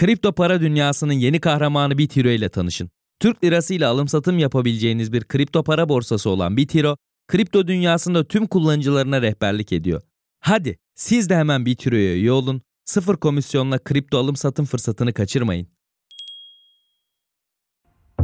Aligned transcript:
Kripto 0.00 0.32
para 0.32 0.60
dünyasının 0.60 1.12
yeni 1.12 1.40
kahramanı 1.40 1.98
Bitiro 1.98 2.28
ile 2.28 2.48
tanışın. 2.48 2.90
Türk 3.20 3.44
lirası 3.44 3.74
ile 3.74 3.86
alım 3.86 4.08
satım 4.08 4.38
yapabileceğiniz 4.38 5.12
bir 5.12 5.24
kripto 5.24 5.64
para 5.64 5.88
borsası 5.88 6.30
olan 6.30 6.56
Bitiro, 6.56 6.96
kripto 7.28 7.66
dünyasında 7.66 8.24
tüm 8.24 8.46
kullanıcılarına 8.46 9.22
rehberlik 9.22 9.72
ediyor. 9.72 10.02
Hadi 10.40 10.78
siz 10.94 11.30
de 11.30 11.36
hemen 11.36 11.66
Bitiro'ya 11.66 12.14
üye 12.14 12.32
olun, 12.32 12.62
sıfır 12.84 13.16
komisyonla 13.16 13.78
kripto 13.78 14.18
alım 14.18 14.36
satım 14.36 14.64
fırsatını 14.66 15.12
kaçırmayın. 15.12 15.68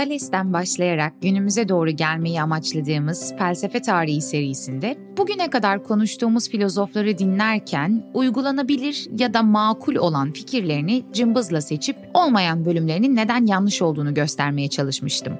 Thales'ten 0.00 0.52
başlayarak 0.52 1.12
günümüze 1.22 1.68
doğru 1.68 1.90
gelmeyi 1.90 2.42
amaçladığımız 2.42 3.34
felsefe 3.38 3.82
tarihi 3.82 4.20
serisinde 4.20 4.96
bugüne 5.16 5.50
kadar 5.50 5.84
konuştuğumuz 5.84 6.48
filozofları 6.48 7.18
dinlerken 7.18 8.10
uygulanabilir 8.14 9.08
ya 9.18 9.34
da 9.34 9.42
makul 9.42 9.94
olan 9.94 10.32
fikirlerini 10.32 11.02
cımbızla 11.12 11.60
seçip 11.60 11.96
olmayan 12.14 12.64
bölümlerinin 12.64 13.16
neden 13.16 13.46
yanlış 13.46 13.82
olduğunu 13.82 14.14
göstermeye 14.14 14.68
çalışmıştım. 14.68 15.38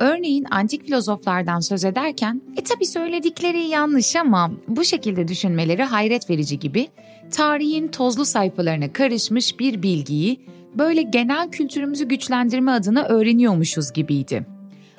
Örneğin 0.00 0.46
antik 0.50 0.84
filozoflardan 0.84 1.60
söz 1.60 1.84
ederken, 1.84 2.42
e 2.56 2.64
tabi 2.64 2.86
söyledikleri 2.86 3.60
yanlış 3.60 4.16
ama 4.16 4.50
bu 4.68 4.84
şekilde 4.84 5.28
düşünmeleri 5.28 5.82
hayret 5.82 6.30
verici 6.30 6.58
gibi 6.58 6.88
tarihin 7.30 7.88
tozlu 7.88 8.24
sayfalarına 8.24 8.92
karışmış 8.92 9.60
bir 9.60 9.82
bilgiyi 9.82 10.40
böyle 10.78 11.02
genel 11.02 11.50
kültürümüzü 11.50 12.08
güçlendirme 12.08 12.70
adına 12.70 13.02
öğreniyormuşuz 13.02 13.92
gibiydi. 13.92 14.46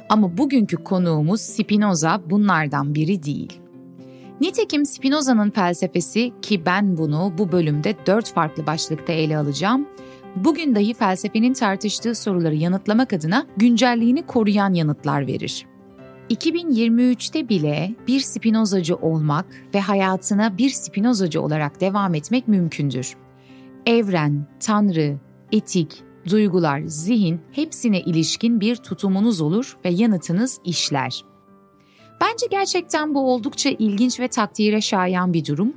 Ama 0.10 0.38
bugünkü 0.38 0.78
konuğumuz 0.78 1.42
Spinoza 1.42 2.22
bunlardan 2.30 2.96
biri 2.96 3.24
değil. 3.24 3.60
Nitekim 4.42 4.86
Spinoza'nın 4.86 5.50
felsefesi 5.50 6.32
ki 6.42 6.66
ben 6.66 6.98
bunu 6.98 7.34
bu 7.38 7.52
bölümde 7.52 7.96
dört 8.08 8.34
farklı 8.34 8.68
başlıkta 8.68 9.14
ele 9.14 9.38
alacağım, 9.38 9.88
bugün 10.36 10.76
dahi 10.76 10.94
felsefenin 10.94 11.54
tartıştığı 11.54 12.16
soruları 12.16 12.56
yanıtlamak 12.56 13.14
adına 13.14 13.48
güncelliğini 13.58 14.26
koruyan 14.26 14.74
yanıtlar 14.74 15.28
verir. 15.28 15.66
2023'te 16.30 17.50
bile 17.50 17.96
bir 18.08 18.20
Spinozacı 18.20 18.96
olmak 18.96 19.46
ve 19.74 19.80
hayatına 19.80 20.58
bir 20.58 20.70
Spinozacı 20.70 21.42
olarak 21.42 21.82
devam 21.82 22.16
etmek 22.16 22.48
mümkündür. 22.48 23.16
Evren, 23.86 24.48
Tanrı, 24.60 25.18
etik, 25.52 26.04
duygular, 26.30 26.82
zihin 26.86 27.42
hepsine 27.52 28.02
ilişkin 28.02 28.62
bir 28.62 28.76
tutumunuz 28.76 29.42
olur 29.42 29.78
ve 29.86 29.90
yanıtınız 29.90 30.60
işler. 30.66 31.24
Bence 32.22 32.46
gerçekten 32.52 33.16
bu 33.16 33.34
oldukça 33.34 33.70
ilginç 33.70 34.20
ve 34.20 34.28
takdire 34.28 34.82
şayan 34.82 35.34
bir 35.34 35.46
durum. 35.46 35.74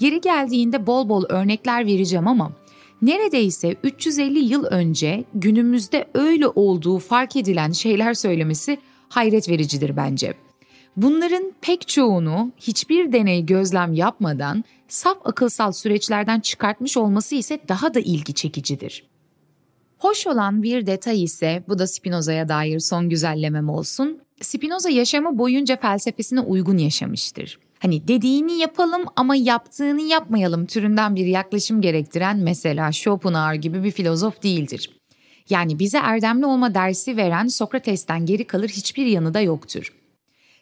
Yeri 0.00 0.20
geldiğinde 0.20 0.86
bol 0.86 1.08
bol 1.08 1.24
örnekler 1.28 1.86
vereceğim 1.86 2.28
ama 2.28 2.52
neredeyse 3.02 3.76
350 3.82 4.38
yıl 4.38 4.64
önce 4.64 5.24
günümüzde 5.34 6.08
öyle 6.14 6.48
olduğu 6.48 6.98
fark 6.98 7.36
edilen 7.36 7.70
şeyler 7.70 8.14
söylemesi 8.14 8.78
hayret 9.08 9.48
vericidir 9.48 9.96
bence. 9.96 10.34
Bunların 10.96 11.52
pek 11.60 11.88
çoğunu 11.88 12.52
hiçbir 12.56 13.12
deney 13.12 13.46
gözlem 13.46 13.92
yapmadan 13.92 14.64
saf 14.88 15.16
akılsal 15.24 15.72
süreçlerden 15.72 16.40
çıkartmış 16.40 16.96
olması 16.96 17.34
ise 17.34 17.60
daha 17.68 17.94
da 17.94 18.00
ilgi 18.00 18.34
çekicidir. 18.34 19.04
Hoş 19.98 20.26
olan 20.26 20.62
bir 20.62 20.86
detay 20.86 21.22
ise 21.22 21.64
bu 21.68 21.78
da 21.78 21.86
Spinoza'ya 21.86 22.48
dair 22.48 22.78
son 22.78 23.08
güzellemem 23.08 23.68
olsun. 23.68 24.20
Spinoza 24.40 24.90
yaşamı 24.90 25.38
boyunca 25.38 25.76
felsefesine 25.76 26.40
uygun 26.40 26.78
yaşamıştır. 26.78 27.58
Hani 27.78 28.08
dediğini 28.08 28.58
yapalım 28.58 29.02
ama 29.16 29.36
yaptığını 29.36 30.02
yapmayalım 30.02 30.66
türünden 30.66 31.16
bir 31.16 31.26
yaklaşım 31.26 31.80
gerektiren 31.80 32.38
mesela 32.38 32.92
Schopenhauer 32.92 33.54
gibi 33.54 33.84
bir 33.84 33.90
filozof 33.90 34.42
değildir. 34.42 34.97
Yani 35.50 35.78
bize 35.78 35.98
erdemli 35.98 36.46
olma 36.46 36.74
dersi 36.74 37.16
veren 37.16 37.46
Sokrates'ten 37.46 38.26
geri 38.26 38.44
kalır 38.44 38.68
hiçbir 38.68 39.06
yanı 39.06 39.34
da 39.34 39.40
yoktur. 39.40 39.92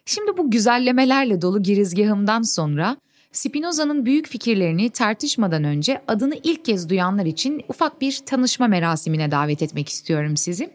Şimdi 0.05 0.37
bu 0.37 0.51
güzellemelerle 0.51 1.41
dolu 1.41 1.63
girizgahımdan 1.63 2.41
sonra 2.41 2.97
Spinoza'nın 3.31 4.05
büyük 4.05 4.27
fikirlerini 4.27 4.89
tartışmadan 4.89 5.63
önce 5.63 6.01
adını 6.07 6.35
ilk 6.43 6.65
kez 6.65 6.89
duyanlar 6.89 7.25
için 7.25 7.61
ufak 7.69 8.01
bir 8.01 8.19
tanışma 8.25 8.67
merasimine 8.67 9.31
davet 9.31 9.61
etmek 9.61 9.89
istiyorum 9.89 10.37
sizi. 10.37 10.69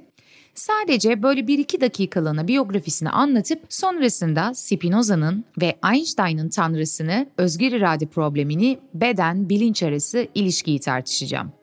Sadece 0.55 1.23
böyle 1.23 1.47
bir 1.47 1.59
iki 1.59 1.81
dakikalığına 1.81 2.49
biyografisini 2.49 3.11
anlatıp 3.11 3.61
sonrasında 3.69 4.55
Spinoza'nın 4.55 5.45
ve 5.61 5.79
Einstein'ın 5.93 6.49
tanrısını, 6.49 7.27
özgür 7.37 7.73
irade 7.73 8.07
problemini, 8.07 8.79
beden, 8.95 9.49
bilinç 9.49 9.83
arası 9.83 10.27
ilişkiyi 10.35 10.81
tartışacağım. 10.81 11.62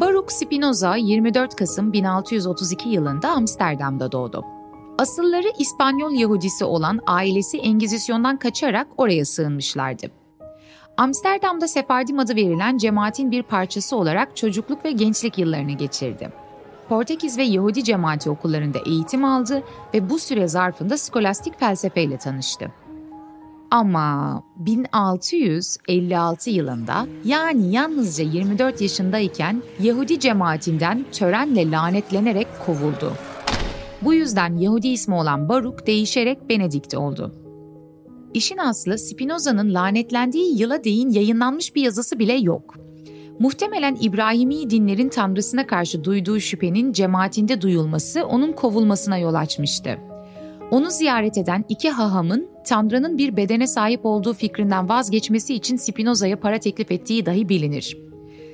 Baruch 0.00 0.30
Spinoza 0.30 0.96
24 0.96 1.56
Kasım 1.56 1.92
1632 1.92 2.88
yılında 2.88 3.30
Amsterdam'da 3.30 4.12
doğdu. 4.12 4.44
Asılları 4.98 5.48
İspanyol 5.58 6.12
Yahudisi 6.12 6.64
olan 6.64 7.00
ailesi 7.06 7.58
Engizisyon'dan 7.58 8.36
kaçarak 8.36 8.86
oraya 8.96 9.24
sığınmışlardı. 9.24 10.06
Amsterdam'da 10.96 11.68
Sefardim 11.68 12.18
adı 12.18 12.36
verilen 12.36 12.78
cemaatin 12.78 13.30
bir 13.30 13.42
parçası 13.42 13.96
olarak 13.96 14.36
çocukluk 14.36 14.84
ve 14.84 14.92
gençlik 14.92 15.38
yıllarını 15.38 15.72
geçirdi. 15.72 16.32
Portekiz 16.88 17.38
ve 17.38 17.42
Yahudi 17.42 17.84
cemaati 17.84 18.30
okullarında 18.30 18.78
eğitim 18.86 19.24
aldı 19.24 19.62
ve 19.94 20.10
bu 20.10 20.18
süre 20.18 20.48
zarfında 20.48 20.98
skolastik 20.98 21.60
felsefeyle 21.60 22.18
tanıştı. 22.18 22.70
Ama 23.74 24.42
1656 24.56 26.50
yılında 26.50 27.06
yani 27.24 27.72
yalnızca 27.72 28.24
24 28.24 28.80
yaşındayken 28.80 29.62
Yahudi 29.80 30.20
cemaatinden 30.20 31.04
törenle 31.12 31.70
lanetlenerek 31.70 32.46
kovuldu. 32.66 33.12
Bu 34.02 34.14
yüzden 34.14 34.56
Yahudi 34.56 34.88
ismi 34.88 35.14
olan 35.14 35.48
Baruk 35.48 35.86
değişerek 35.86 36.48
Benedikt 36.48 36.94
oldu. 36.94 37.34
İşin 38.34 38.58
aslı 38.58 38.98
Spinoza'nın 38.98 39.74
lanetlendiği 39.74 40.60
yıla 40.60 40.84
değin 40.84 41.10
yayınlanmış 41.10 41.74
bir 41.74 41.82
yazısı 41.82 42.18
bile 42.18 42.34
yok. 42.34 42.74
Muhtemelen 43.38 43.96
İbrahimi 44.00 44.70
dinlerin 44.70 45.08
tanrısına 45.08 45.66
karşı 45.66 46.04
duyduğu 46.04 46.40
şüphenin 46.40 46.92
cemaatinde 46.92 47.60
duyulması 47.60 48.26
onun 48.26 48.52
kovulmasına 48.52 49.18
yol 49.18 49.34
açmıştı. 49.34 49.98
Onu 50.70 50.90
ziyaret 50.90 51.38
eden 51.38 51.64
iki 51.68 51.90
hahamın 51.90 52.53
Tanrı'nın 52.64 53.18
bir 53.18 53.36
bedene 53.36 53.66
sahip 53.66 54.06
olduğu 54.06 54.32
fikrinden 54.32 54.88
vazgeçmesi 54.88 55.54
için 55.54 55.76
Spinoza'ya 55.76 56.40
para 56.40 56.58
teklif 56.58 56.90
ettiği 56.90 57.26
dahi 57.26 57.48
bilinir. 57.48 57.98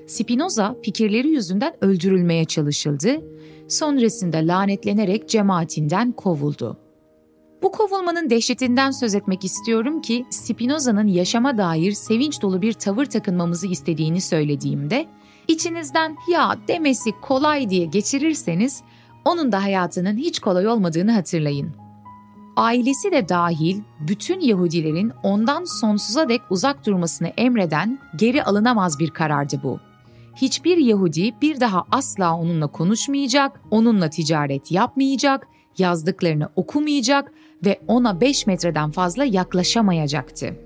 Spinoza 0.06 0.76
fikirleri 0.82 1.28
yüzünden 1.28 1.72
öldürülmeye 1.80 2.44
çalışıldı 2.44 3.20
sonrasında 3.68 4.36
lanetlenerek 4.36 5.28
cemaatinden 5.28 6.12
kovuldu. 6.12 6.78
Bu 7.62 7.72
kovulmanın 7.72 8.30
dehşetinden 8.30 8.90
söz 8.90 9.14
etmek 9.14 9.44
istiyorum 9.44 10.02
ki 10.02 10.26
Spinoza'nın 10.30 11.06
yaşama 11.06 11.58
dair 11.58 11.92
sevinç 11.92 12.42
dolu 12.42 12.62
bir 12.62 12.72
tavır 12.72 13.04
takınmamızı 13.04 13.66
istediğini 13.66 14.20
söylediğimde 14.20 15.06
içinizden 15.48 16.16
ya 16.32 16.58
demesi 16.68 17.10
kolay 17.22 17.70
diye 17.70 17.86
geçirirseniz 17.86 18.82
onun 19.24 19.52
da 19.52 19.62
hayatının 19.62 20.16
hiç 20.16 20.38
kolay 20.38 20.66
olmadığını 20.66 21.12
hatırlayın. 21.12 21.89
Ailesi 22.60 23.12
de 23.12 23.28
dahil 23.28 23.80
bütün 24.00 24.40
Yahudilerin 24.40 25.12
ondan 25.22 25.80
sonsuza 25.80 26.28
dek 26.28 26.40
uzak 26.50 26.86
durmasını 26.86 27.28
emreden 27.28 27.98
geri 28.16 28.44
alınamaz 28.44 28.98
bir 28.98 29.10
karardı 29.10 29.60
bu 29.62 29.80
hiçbir 30.36 30.76
Yahudi 30.76 31.34
bir 31.42 31.60
daha 31.60 31.84
asla 31.90 32.36
onunla 32.36 32.66
konuşmayacak, 32.66 33.60
onunla 33.70 34.10
ticaret 34.10 34.72
yapmayacak, 34.72 35.46
yazdıklarını 35.78 36.48
okumayacak 36.56 37.32
ve 37.64 37.80
ona 37.86 38.20
5 38.20 38.46
metreden 38.46 38.90
fazla 38.90 39.24
yaklaşamayacaktı. 39.24 40.56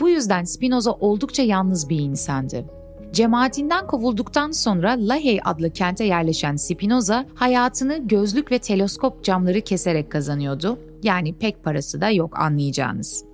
Bu 0.00 0.08
yüzden 0.08 0.44
Spinoza 0.44 0.92
oldukça 0.92 1.42
yalnız 1.42 1.88
bir 1.88 1.98
insandı. 1.98 2.75
Cemaatinden 3.16 3.86
kovulduktan 3.86 4.50
sonra 4.50 4.96
Lahey 4.98 5.40
adlı 5.44 5.70
kente 5.70 6.04
yerleşen 6.04 6.56
Spinoza 6.56 7.26
hayatını 7.34 8.08
gözlük 8.08 8.52
ve 8.52 8.58
teleskop 8.58 9.24
camları 9.24 9.60
keserek 9.60 10.12
kazanıyordu. 10.12 10.78
Yani 11.02 11.38
pek 11.38 11.64
parası 11.64 12.00
da 12.00 12.10
yok 12.10 12.38
anlayacağınız. 12.38 13.24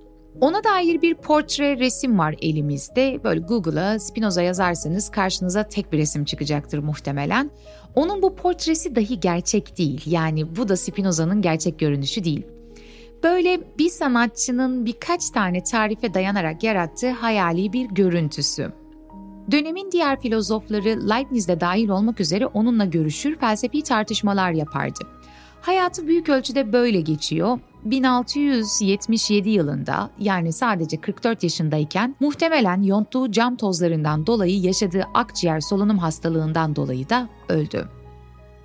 Ona 0.41 0.63
dair 0.63 1.01
bir 1.01 1.15
portre 1.15 1.79
resim 1.79 2.19
var 2.19 2.35
elimizde. 2.41 3.19
Böyle 3.23 3.39
Google'a 3.39 3.99
Spinoza 3.99 4.41
yazarsanız 4.41 5.09
karşınıza 5.09 5.63
tek 5.63 5.91
bir 5.91 5.97
resim 5.97 6.25
çıkacaktır 6.25 6.79
muhtemelen. 6.79 7.51
Onun 7.95 8.21
bu 8.21 8.35
portresi 8.35 8.95
dahi 8.95 9.19
gerçek 9.19 9.77
değil. 9.77 10.01
Yani 10.05 10.55
bu 10.55 10.69
da 10.69 10.77
Spinoza'nın 10.77 11.41
gerçek 11.41 11.79
görünüşü 11.79 12.23
değil. 12.23 12.47
Böyle 13.23 13.77
bir 13.77 13.89
sanatçının 13.89 14.85
birkaç 14.85 15.29
tane 15.29 15.63
tarife 15.63 16.13
dayanarak 16.13 16.63
yarattığı 16.63 17.11
hayali 17.11 17.73
bir 17.73 17.85
görüntüsü. 17.85 18.82
Dönemin 19.51 19.91
diğer 19.91 20.21
filozofları 20.21 21.09
Leibniz 21.09 21.47
de 21.47 21.59
dahil 21.59 21.89
olmak 21.89 22.19
üzere 22.19 22.45
onunla 22.45 22.85
görüşür, 22.85 23.35
felsefi 23.35 23.83
tartışmalar 23.83 24.51
yapardı. 24.51 24.99
Hayatı 25.61 26.07
büyük 26.07 26.29
ölçüde 26.29 26.73
böyle 26.73 27.01
geçiyor. 27.01 27.59
1677 27.85 29.49
yılında 29.49 30.09
yani 30.19 30.53
sadece 30.53 30.97
44 31.01 31.43
yaşındayken 31.43 32.15
muhtemelen 32.19 32.81
yonttuğu 32.81 33.31
cam 33.31 33.55
tozlarından 33.55 34.27
dolayı 34.27 34.59
yaşadığı 34.61 35.03
akciğer 35.13 35.59
solunum 35.59 35.97
hastalığından 35.97 36.75
dolayı 36.75 37.09
da 37.09 37.29
öldü. 37.49 37.89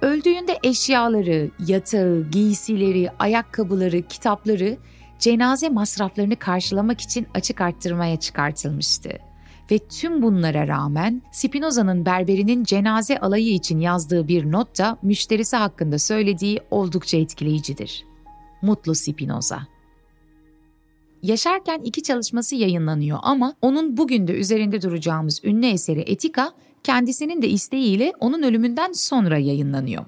Öldüğünde 0.02 0.58
eşyaları, 0.62 1.50
yatağı, 1.66 2.30
giysileri, 2.30 3.10
ayakkabıları, 3.18 4.02
kitapları 4.02 4.76
cenaze 5.18 5.68
masraflarını 5.68 6.36
karşılamak 6.36 7.00
için 7.00 7.26
açık 7.34 7.60
arttırmaya 7.60 8.20
çıkartılmıştı. 8.20 9.27
Ve 9.70 9.78
tüm 9.78 10.22
bunlara 10.22 10.68
rağmen 10.68 11.22
Spinoza'nın 11.32 12.06
berberinin 12.06 12.64
cenaze 12.64 13.18
alayı 13.18 13.54
için 13.54 13.80
yazdığı 13.80 14.28
bir 14.28 14.52
not 14.52 14.78
da 14.78 14.98
müşterisi 15.02 15.56
hakkında 15.56 15.98
söylediği 15.98 16.60
oldukça 16.70 17.16
etkileyicidir. 17.16 18.04
Mutlu 18.62 18.94
Spinoza. 18.94 19.66
Yaşarken 21.22 21.80
iki 21.84 22.02
çalışması 22.02 22.56
yayınlanıyor 22.56 23.18
ama 23.22 23.54
onun 23.62 23.96
bugün 23.96 24.28
de 24.28 24.32
üzerinde 24.32 24.82
duracağımız 24.82 25.44
ünlü 25.44 25.66
eseri 25.66 26.00
Etika 26.00 26.52
kendisinin 26.82 27.42
de 27.42 27.48
isteğiyle 27.48 28.12
onun 28.20 28.42
ölümünden 28.42 28.92
sonra 28.92 29.38
yayınlanıyor. 29.38 30.04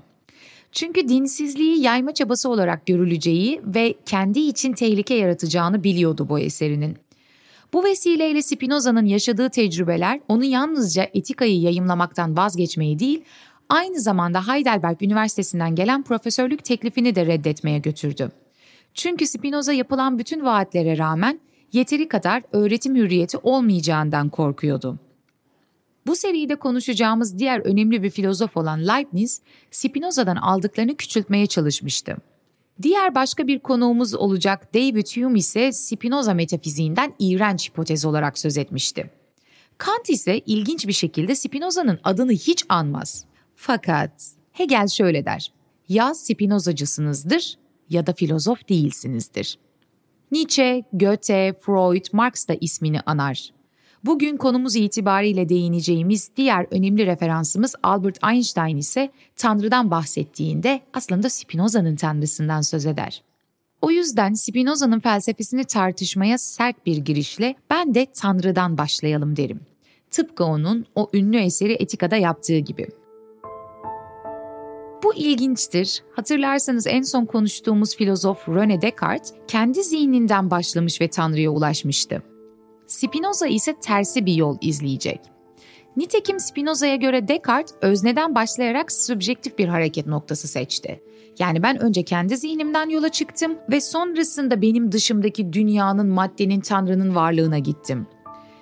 Çünkü 0.73 1.09
dinsizliği 1.09 1.83
yayma 1.83 2.15
çabası 2.15 2.49
olarak 2.49 2.87
görüleceği 2.87 3.61
ve 3.65 3.95
kendi 4.07 4.41
için 4.41 4.73
tehlike 4.73 5.15
yaratacağını 5.15 5.85
biliyordu 5.85 6.29
bu 6.29 6.39
eserinin. 6.39 6.97
Bu 7.73 7.85
vesileyle 7.85 8.43
Spinoza'nın 8.43 9.05
yaşadığı 9.07 9.51
tecrübeler 9.51 10.21
onu 10.29 10.45
yalnızca 10.45 11.09
etikayı 11.15 11.61
yayımlamaktan 11.61 12.37
vazgeçmeyi 12.37 12.99
değil, 12.99 13.25
aynı 13.69 14.01
zamanda 14.01 14.49
Heidelberg 14.49 15.03
Üniversitesi'nden 15.03 15.75
gelen 15.75 16.03
profesörlük 16.03 16.65
teklifini 16.65 17.15
de 17.15 17.27
reddetmeye 17.27 17.79
götürdü. 17.79 18.31
Çünkü 18.95 19.27
Spinoza 19.27 19.73
yapılan 19.73 20.19
bütün 20.19 20.45
vaatlere 20.45 20.99
rağmen 20.99 21.41
yeteri 21.73 22.09
kadar 22.09 22.43
öğretim 22.53 22.97
hürriyeti 22.97 23.39
olmayacağından 23.39 24.29
korkuyordu. 24.29 24.99
Bu 26.07 26.17
seride 26.17 26.57
konuşacağımız 26.57 27.39
diğer 27.39 27.61
önemli 27.61 28.03
bir 28.03 28.11
filozof 28.11 28.57
olan 28.57 28.89
Leibniz, 28.89 29.43
Spinoza'dan 29.71 30.37
aldıklarını 30.37 30.97
küçültmeye 30.97 31.47
çalışmıştı. 31.47 32.17
Diğer 32.83 33.15
başka 33.15 33.47
bir 33.47 33.59
konuğumuz 33.59 34.15
olacak 34.15 34.75
David 34.75 35.07
Hume 35.07 35.39
ise 35.39 35.73
Spinoza 35.73 36.35
metafiziğinden 36.35 37.15
iğrenç 37.19 37.69
hipotez 37.69 38.05
olarak 38.05 38.39
söz 38.39 38.59
etmişti. 38.59 39.11
Kant 39.79 40.11
ise 40.11 40.39
ilginç 40.39 40.87
bir 40.87 40.93
şekilde 40.93 41.35
Spinoza'nın 41.35 42.01
adını 42.05 42.33
hiç 42.33 42.65
anmaz. 42.69 43.25
Fakat 43.57 44.13
Hegel 44.53 44.89
şöyle 44.89 45.25
der. 45.25 45.53
Ya 45.89 46.15
Spinozacısınızdır 46.15 47.59
ya 47.91 48.07
da 48.07 48.13
filozof 48.13 48.69
değilsinizdir. 48.69 49.59
Nietzsche, 50.33 50.83
Goethe, 50.93 51.55
Freud, 51.61 52.05
Marx 52.13 52.49
da 52.49 52.55
ismini 52.61 53.01
anar. 53.01 53.51
Bugün 54.05 54.37
konumuz 54.37 54.77
itibariyle 54.77 55.49
değineceğimiz 55.49 56.31
diğer 56.37 56.67
önemli 56.71 57.07
referansımız 57.07 57.75
Albert 57.83 58.19
Einstein 58.25 58.77
ise 58.77 59.11
Tanrı'dan 59.37 59.91
bahsettiğinde 59.91 60.81
aslında 60.95 61.31
Spinoza'nın 61.31 61.97
Tanrısından 61.97 62.61
söz 62.61 62.87
eder. 62.87 63.23
O 63.83 63.91
yüzden 63.91 64.33
Spinoza'nın 64.33 65.01
felsefesini 65.01 65.65
tartışmaya 65.65 66.39
sert 66.39 66.87
bir 66.87 66.97
girişle 66.97 67.55
ben 67.71 67.95
de 67.95 68.07
Tanrı'dan 68.15 68.79
başlayalım 68.79 69.37
derim. 69.37 69.61
Tıpkı 70.11 70.45
onun 70.45 70.87
o 70.95 71.11
ünlü 71.15 71.39
eseri 71.39 71.73
Etika'da 71.73 72.17
yaptığı 72.17 72.59
gibi. 72.59 72.89
Bu 75.05 75.15
ilginçtir. 75.15 76.03
Hatırlarsanız 76.17 76.87
en 76.87 77.03
son 77.03 77.25
konuştuğumuz 77.25 77.97
filozof 77.97 78.49
René 78.49 78.83
Descartes 78.83 79.35
kendi 79.49 79.83
zihninden 79.83 80.51
başlamış 80.51 81.01
ve 81.01 81.09
Tanrı'ya 81.09 81.51
ulaşmıştı. 81.51 82.30
Spinoza 82.91 83.47
ise 83.47 83.75
tersi 83.81 84.27
bir 84.27 84.35
yol 84.35 84.59
izleyecek. 84.61 85.21
Nitekim 85.97 86.41
Spinoza'ya 86.41 86.97
göre 86.97 87.29
Descartes 87.29 87.75
özneden 87.83 88.35
başlayarak 88.35 88.93
subjektif 88.93 89.59
bir 89.59 89.69
hareket 89.69 90.07
noktası 90.07 90.49
seçti. 90.49 91.03
Yani 91.39 91.63
ben 91.63 91.83
önce 91.83 92.03
kendi 92.03 92.37
zihnimden 92.37 92.89
yola 92.89 93.09
çıktım 93.09 93.59
ve 93.71 93.81
sonrasında 93.81 94.63
benim 94.63 94.93
dışımdaki 94.93 95.53
dünyanın, 95.53 96.09
maddenin, 96.09 96.61
tanrının 96.61 97.15
varlığına 97.15 97.59
gittim. 97.59 98.07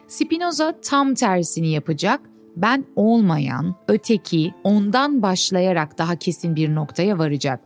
Spinoza 0.09 0.81
tam 0.81 1.15
tersini 1.15 1.69
yapacak. 1.69 2.21
Ben 2.57 2.85
olmayan, 2.97 3.75
öteki, 3.89 4.55
ondan 4.65 5.23
başlayarak 5.23 5.99
daha 5.99 6.17
kesin 6.17 6.57
bir 6.57 6.75
noktaya 6.75 7.19
varacak. 7.19 7.61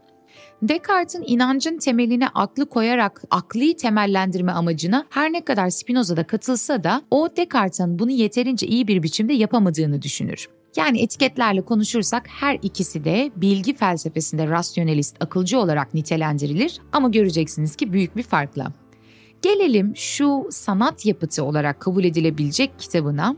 Descartes'in 0.62 1.24
inancın 1.26 1.78
temeline 1.78 2.28
aklı 2.28 2.68
koyarak 2.68 3.22
akli 3.30 3.76
temellendirme 3.76 4.52
amacına 4.52 5.06
her 5.10 5.32
ne 5.32 5.44
kadar 5.44 5.70
Spinoza'da 5.70 6.26
katılsa 6.26 6.84
da 6.84 7.02
o 7.10 7.28
Descartes'in 7.36 7.98
bunu 7.98 8.10
yeterince 8.10 8.66
iyi 8.66 8.88
bir 8.88 9.02
biçimde 9.02 9.32
yapamadığını 9.32 10.02
düşünür. 10.02 10.48
Yani 10.76 11.02
etiketlerle 11.02 11.62
konuşursak 11.62 12.26
her 12.28 12.58
ikisi 12.62 13.04
de 13.04 13.30
bilgi 13.36 13.74
felsefesinde 13.74 14.46
rasyonelist, 14.46 15.16
akılcı 15.20 15.58
olarak 15.58 15.94
nitelendirilir 15.94 16.80
ama 16.92 17.08
göreceksiniz 17.08 17.76
ki 17.76 17.92
büyük 17.92 18.16
bir 18.16 18.22
farkla. 18.22 18.72
Gelelim 19.42 19.96
şu 19.96 20.48
sanat 20.50 21.06
yapıtı 21.06 21.44
olarak 21.44 21.80
kabul 21.80 22.04
edilebilecek 22.04 22.78
kitabına, 22.78 23.36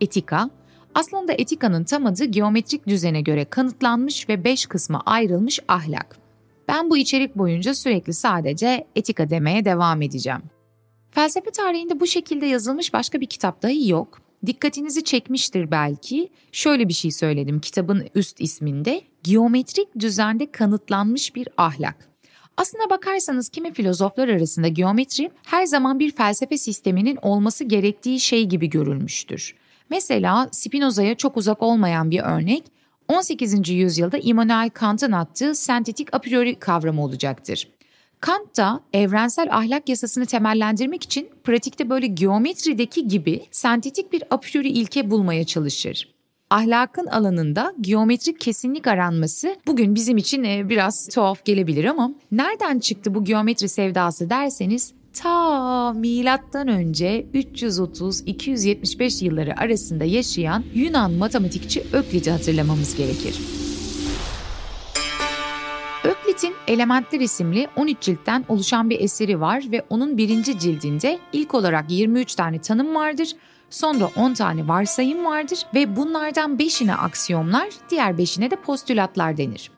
Etika. 0.00 0.50
Aslında 0.94 1.32
etikanın 1.32 1.84
tam 1.84 2.06
adı 2.06 2.24
geometrik 2.24 2.86
düzene 2.86 3.20
göre 3.20 3.44
kanıtlanmış 3.44 4.28
ve 4.28 4.44
beş 4.44 4.66
kısma 4.66 5.02
ayrılmış 5.06 5.60
ahlak. 5.68 6.23
Ben 6.68 6.90
bu 6.90 6.96
içerik 6.96 7.36
boyunca 7.36 7.74
sürekli 7.74 8.14
sadece 8.14 8.86
etika 8.96 9.30
demeye 9.30 9.64
devam 9.64 10.02
edeceğim. 10.02 10.42
Felsefe 11.10 11.50
tarihinde 11.50 12.00
bu 12.00 12.06
şekilde 12.06 12.46
yazılmış 12.46 12.92
başka 12.92 13.20
bir 13.20 13.26
kitap 13.26 13.62
dahi 13.62 13.88
yok. 13.88 14.20
Dikkatinizi 14.46 15.04
çekmiştir 15.04 15.70
belki. 15.70 16.28
Şöyle 16.52 16.88
bir 16.88 16.92
şey 16.92 17.10
söyledim 17.10 17.60
kitabın 17.60 18.06
üst 18.14 18.40
isminde. 18.40 19.00
Geometrik 19.22 19.88
düzende 19.98 20.52
kanıtlanmış 20.52 21.34
bir 21.34 21.48
ahlak. 21.56 22.08
Aslına 22.56 22.90
bakarsanız 22.90 23.48
kimi 23.48 23.72
filozoflar 23.72 24.28
arasında 24.28 24.68
geometri 24.68 25.30
her 25.46 25.66
zaman 25.66 25.98
bir 25.98 26.10
felsefe 26.10 26.58
sisteminin 26.58 27.18
olması 27.22 27.64
gerektiği 27.64 28.20
şey 28.20 28.44
gibi 28.44 28.70
görülmüştür. 28.70 29.54
Mesela 29.90 30.48
Spinoza'ya 30.52 31.14
çok 31.14 31.36
uzak 31.36 31.62
olmayan 31.62 32.10
bir 32.10 32.20
örnek 32.20 32.64
18. 33.08 33.68
yüzyılda 33.68 34.18
Immanuel 34.18 34.70
Kant'ın 34.70 35.12
attığı 35.12 35.54
sentetik 35.54 36.14
a 36.14 36.18
priori 36.18 36.54
kavramı 36.54 37.04
olacaktır. 37.04 37.68
Kant 38.20 38.56
da 38.56 38.80
evrensel 38.92 39.48
ahlak 39.56 39.88
yasasını 39.88 40.26
temellendirmek 40.26 41.02
için 41.02 41.30
pratikte 41.44 41.90
böyle 41.90 42.06
geometrideki 42.06 43.08
gibi 43.08 43.42
sentetik 43.50 44.12
bir 44.12 44.22
a 44.30 44.40
priori 44.40 44.68
ilke 44.68 45.10
bulmaya 45.10 45.44
çalışır. 45.44 46.14
Ahlakın 46.50 47.06
alanında 47.06 47.74
geometrik 47.80 48.40
kesinlik 48.40 48.86
aranması 48.86 49.56
bugün 49.66 49.94
bizim 49.94 50.16
için 50.16 50.44
e, 50.44 50.68
biraz 50.68 51.08
tuhaf 51.08 51.44
gelebilir 51.44 51.84
ama 51.84 52.10
nereden 52.32 52.78
çıktı 52.78 53.14
bu 53.14 53.24
geometri 53.24 53.68
sevdası 53.68 54.30
derseniz 54.30 54.94
ta 55.14 55.92
milattan 55.92 56.68
önce 56.68 57.26
330-275 57.34 59.24
yılları 59.24 59.60
arasında 59.60 60.04
yaşayan 60.04 60.64
Yunan 60.74 61.12
matematikçi 61.12 61.84
Öklit'i 61.92 62.30
hatırlamamız 62.30 62.96
gerekir. 62.96 63.40
Öklit'in 66.04 66.54
Elementler 66.68 67.20
isimli 67.20 67.68
13 67.76 68.00
ciltten 68.00 68.44
oluşan 68.48 68.90
bir 68.90 69.00
eseri 69.00 69.40
var 69.40 69.64
ve 69.72 69.82
onun 69.90 70.18
birinci 70.18 70.58
cildinde 70.58 71.18
ilk 71.32 71.54
olarak 71.54 71.90
23 71.90 72.34
tane 72.34 72.60
tanım 72.60 72.94
vardır, 72.94 73.32
sonra 73.70 74.10
10 74.16 74.34
tane 74.34 74.68
varsayım 74.68 75.24
vardır 75.24 75.58
ve 75.74 75.96
bunlardan 75.96 76.56
5'ine 76.56 76.94
aksiyomlar, 76.94 77.68
diğer 77.90 78.12
5'ine 78.12 78.50
de 78.50 78.56
postülatlar 78.56 79.36
denir. 79.36 79.70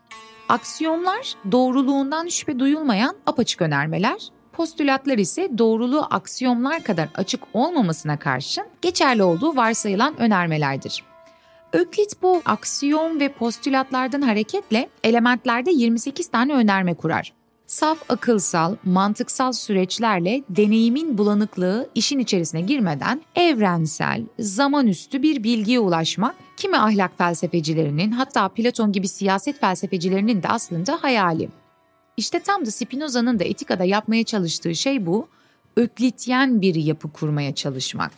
Aksiyomlar 0.48 1.34
doğruluğundan 1.52 2.28
şüphe 2.28 2.58
duyulmayan 2.58 3.16
apaçık 3.26 3.62
önermeler, 3.62 4.18
Postülatlar 4.56 5.18
ise 5.18 5.50
doğruluğu 5.58 6.06
aksiyomlar 6.10 6.82
kadar 6.82 7.08
açık 7.14 7.40
olmamasına 7.52 8.18
karşın 8.18 8.64
geçerli 8.82 9.22
olduğu 9.22 9.56
varsayılan 9.56 10.20
önermelerdir. 10.20 11.04
Öklit 11.72 12.22
bu 12.22 12.42
aksiyom 12.44 13.20
ve 13.20 13.28
postülatlardan 13.28 14.22
hareketle 14.22 14.88
elementlerde 15.04 15.70
28 15.70 16.28
tane 16.28 16.52
önerme 16.52 16.94
kurar. 16.94 17.32
Saf 17.66 17.98
akılsal, 18.08 18.76
mantıksal 18.84 19.52
süreçlerle 19.52 20.42
deneyimin 20.50 21.18
bulanıklığı 21.18 21.90
işin 21.94 22.18
içerisine 22.18 22.60
girmeden 22.60 23.22
evrensel, 23.34 24.22
zamanüstü 24.38 25.22
bir 25.22 25.44
bilgiye 25.44 25.78
ulaşmak 25.78 26.34
kimi 26.56 26.78
ahlak 26.78 27.18
felsefecilerinin 27.18 28.10
hatta 28.10 28.48
Platon 28.48 28.92
gibi 28.92 29.08
siyaset 29.08 29.60
felsefecilerinin 29.60 30.42
de 30.42 30.48
aslında 30.48 30.98
hayali. 31.02 31.48
İşte 32.16 32.40
tam 32.40 32.66
da 32.66 32.70
Spinoza'nın 32.70 33.38
da 33.38 33.44
etikada 33.44 33.84
yapmaya 33.84 34.24
çalıştığı 34.24 34.74
şey 34.74 35.06
bu, 35.06 35.28
öklityen 35.76 36.60
bir 36.60 36.74
yapı 36.74 37.12
kurmaya 37.12 37.54
çalışmak. 37.54 38.12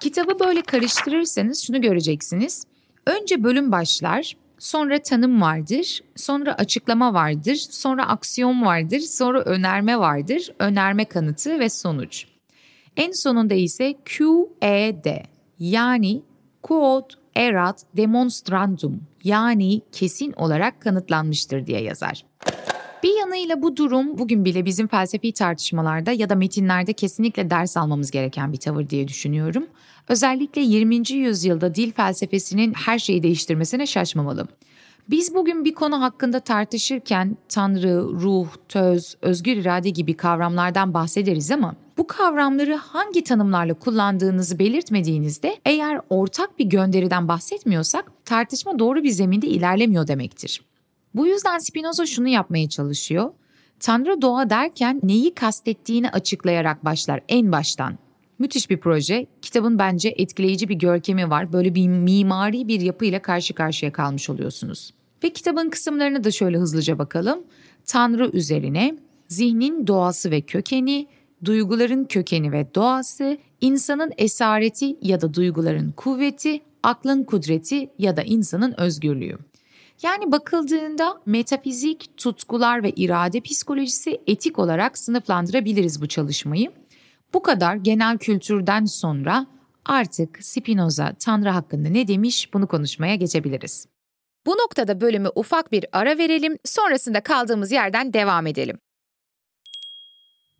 Kitabı 0.00 0.40
böyle 0.40 0.62
karıştırırsanız 0.62 1.66
şunu 1.66 1.80
göreceksiniz. 1.80 2.64
Önce 3.06 3.44
bölüm 3.44 3.72
başlar, 3.72 4.36
sonra 4.58 5.02
tanım 5.02 5.40
vardır, 5.40 6.00
sonra 6.16 6.54
açıklama 6.54 7.14
vardır, 7.14 7.56
sonra 7.56 8.08
aksiyon 8.08 8.64
vardır, 8.64 9.00
sonra 9.00 9.40
önerme 9.40 9.98
vardır, 9.98 10.52
önerme 10.58 11.04
kanıtı 11.04 11.58
ve 11.58 11.68
sonuç. 11.68 12.26
En 12.96 13.12
sonunda 13.12 13.54
ise 13.54 13.94
QED 14.18 15.06
yani 15.58 16.22
quod 16.62 17.10
erat 17.34 17.84
demonstrandum 17.96 19.00
yani 19.24 19.80
kesin 19.92 20.32
olarak 20.32 20.82
kanıtlanmıştır 20.82 21.66
diye 21.66 21.82
yazar. 21.82 22.24
Bir 23.02 23.18
yanıyla 23.20 23.62
bu 23.62 23.76
durum 23.76 24.18
bugün 24.18 24.44
bile 24.44 24.64
bizim 24.64 24.88
felsefi 24.88 25.32
tartışmalarda 25.32 26.12
ya 26.12 26.30
da 26.30 26.34
metinlerde 26.34 26.92
kesinlikle 26.92 27.50
ders 27.50 27.76
almamız 27.76 28.10
gereken 28.10 28.52
bir 28.52 28.58
tavır 28.58 28.88
diye 28.88 29.08
düşünüyorum. 29.08 29.66
Özellikle 30.08 30.60
20. 30.60 31.12
yüzyılda 31.12 31.74
dil 31.74 31.92
felsefesinin 31.92 32.72
her 32.72 32.98
şeyi 32.98 33.22
değiştirmesine 33.22 33.86
şaşmamalı. 33.86 34.46
Biz 35.10 35.34
bugün 35.34 35.64
bir 35.64 35.74
konu 35.74 36.00
hakkında 36.00 36.40
tartışırken 36.40 37.36
tanrı, 37.48 38.02
ruh, 38.02 38.48
töz, 38.68 39.16
özgür 39.22 39.56
irade 39.56 39.90
gibi 39.90 40.14
kavramlardan 40.14 40.94
bahsederiz 40.94 41.50
ama 41.50 41.74
bu 41.98 42.06
kavramları 42.06 42.74
hangi 42.74 43.24
tanımlarla 43.24 43.74
kullandığınızı 43.74 44.58
belirtmediğinizde 44.58 45.56
eğer 45.64 46.00
ortak 46.10 46.58
bir 46.58 46.64
gönderiden 46.64 47.28
bahsetmiyorsak 47.28 48.12
tartışma 48.24 48.78
doğru 48.78 49.02
bir 49.02 49.10
zeminde 49.10 49.46
ilerlemiyor 49.46 50.06
demektir. 50.06 50.62
Bu 51.14 51.26
yüzden 51.26 51.58
Spinoza 51.58 52.06
şunu 52.06 52.28
yapmaya 52.28 52.68
çalışıyor. 52.68 53.30
Tanrı 53.80 54.22
doğa 54.22 54.50
derken 54.50 55.00
neyi 55.02 55.34
kastettiğini 55.34 56.10
açıklayarak 56.10 56.84
başlar 56.84 57.20
en 57.28 57.52
baştan. 57.52 57.98
Müthiş 58.38 58.70
bir 58.70 58.80
proje. 58.80 59.26
Kitabın 59.42 59.78
bence 59.78 60.14
etkileyici 60.18 60.68
bir 60.68 60.74
görkemi 60.74 61.30
var. 61.30 61.52
Böyle 61.52 61.74
bir 61.74 61.88
mimari 61.88 62.68
bir 62.68 62.80
yapıyla 62.80 63.22
karşı 63.22 63.54
karşıya 63.54 63.92
kalmış 63.92 64.30
oluyorsunuz. 64.30 64.94
Ve 65.24 65.30
kitabın 65.30 65.70
kısımlarına 65.70 66.24
da 66.24 66.30
şöyle 66.30 66.58
hızlıca 66.58 66.98
bakalım. 66.98 67.44
Tanrı 67.86 68.30
üzerine, 68.32 68.98
zihnin 69.28 69.86
doğası 69.86 70.30
ve 70.30 70.40
kökeni, 70.40 71.06
duyguların 71.44 72.04
kökeni 72.04 72.52
ve 72.52 72.74
doğası, 72.74 73.38
insanın 73.60 74.12
esareti 74.18 74.96
ya 75.02 75.20
da 75.20 75.34
duyguların 75.34 75.92
kuvveti, 75.92 76.60
aklın 76.82 77.24
kudreti 77.24 77.90
ya 77.98 78.16
da 78.16 78.22
insanın 78.22 78.80
özgürlüğü. 78.80 79.38
Yani 80.02 80.32
bakıldığında 80.32 81.20
metafizik, 81.26 82.16
tutkular 82.16 82.82
ve 82.82 82.90
irade 82.90 83.40
psikolojisi 83.40 84.20
etik 84.26 84.58
olarak 84.58 84.98
sınıflandırabiliriz 84.98 86.02
bu 86.02 86.06
çalışmayı. 86.06 86.72
Bu 87.34 87.42
kadar 87.42 87.76
genel 87.76 88.18
kültürden 88.18 88.84
sonra 88.84 89.46
artık 89.84 90.44
Spinoza 90.44 91.14
Tanrı 91.20 91.48
hakkında 91.48 91.88
ne 91.88 92.08
demiş 92.08 92.54
bunu 92.54 92.66
konuşmaya 92.66 93.14
geçebiliriz. 93.14 93.86
Bu 94.46 94.50
noktada 94.50 95.00
bölümü 95.00 95.28
ufak 95.34 95.72
bir 95.72 95.86
ara 95.92 96.18
verelim, 96.18 96.56
sonrasında 96.64 97.20
kaldığımız 97.20 97.72
yerden 97.72 98.12
devam 98.12 98.46
edelim. 98.46 98.78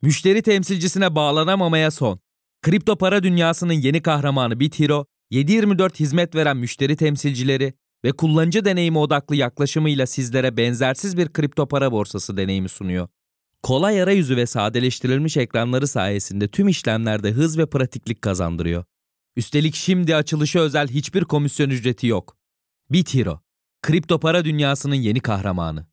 Müşteri 0.03 0.43
temsilcisine 0.43 1.15
bağlanamamaya 1.15 1.91
son. 1.91 2.21
Kripto 2.63 2.97
para 2.99 3.23
dünyasının 3.23 3.73
yeni 3.73 4.03
kahramanı 4.03 4.61
BitHero, 4.61 5.07
7/24 5.31 6.01
hizmet 6.01 6.35
veren 6.35 6.57
müşteri 6.57 6.97
temsilcileri 6.97 7.75
ve 8.05 8.13
kullanıcı 8.13 8.65
deneyimi 8.65 8.99
odaklı 8.99 9.37
yaklaşımıyla 9.37 10.07
sizlere 10.07 10.57
benzersiz 10.57 11.17
bir 11.17 11.29
kripto 11.29 11.69
para 11.69 11.93
borsası 11.93 12.37
deneyimi 12.37 12.69
sunuyor. 12.69 13.09
Kolay 13.63 14.03
arayüzü 14.03 14.37
ve 14.37 14.47
sadeleştirilmiş 14.47 15.37
ekranları 15.37 15.87
sayesinde 15.89 16.49
tüm 16.49 16.69
işlemlerde 16.69 17.33
hız 17.33 17.59
ve 17.59 17.67
pratiklik 17.67 18.23
kazandırıyor. 18.23 18.85
Üstelik 19.37 19.75
şimdi 19.75 20.17
açılışı 20.17 20.59
özel 20.59 20.89
hiçbir 20.89 21.25
komisyon 21.25 21.71
ücreti 21.71 22.07
yok. 22.07 22.37
BitHero, 22.91 23.41
kripto 23.83 24.21
para 24.21 24.45
dünyasının 24.45 24.95
yeni 24.95 25.21
kahramanı. 25.21 25.87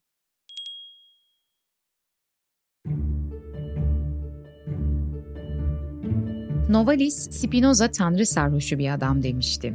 Novalis, 6.75 7.31
Spinoza 7.31 7.91
tanrı 7.91 8.25
sarhoşu 8.25 8.77
bir 8.77 8.93
adam 8.93 9.23
demişti. 9.23 9.73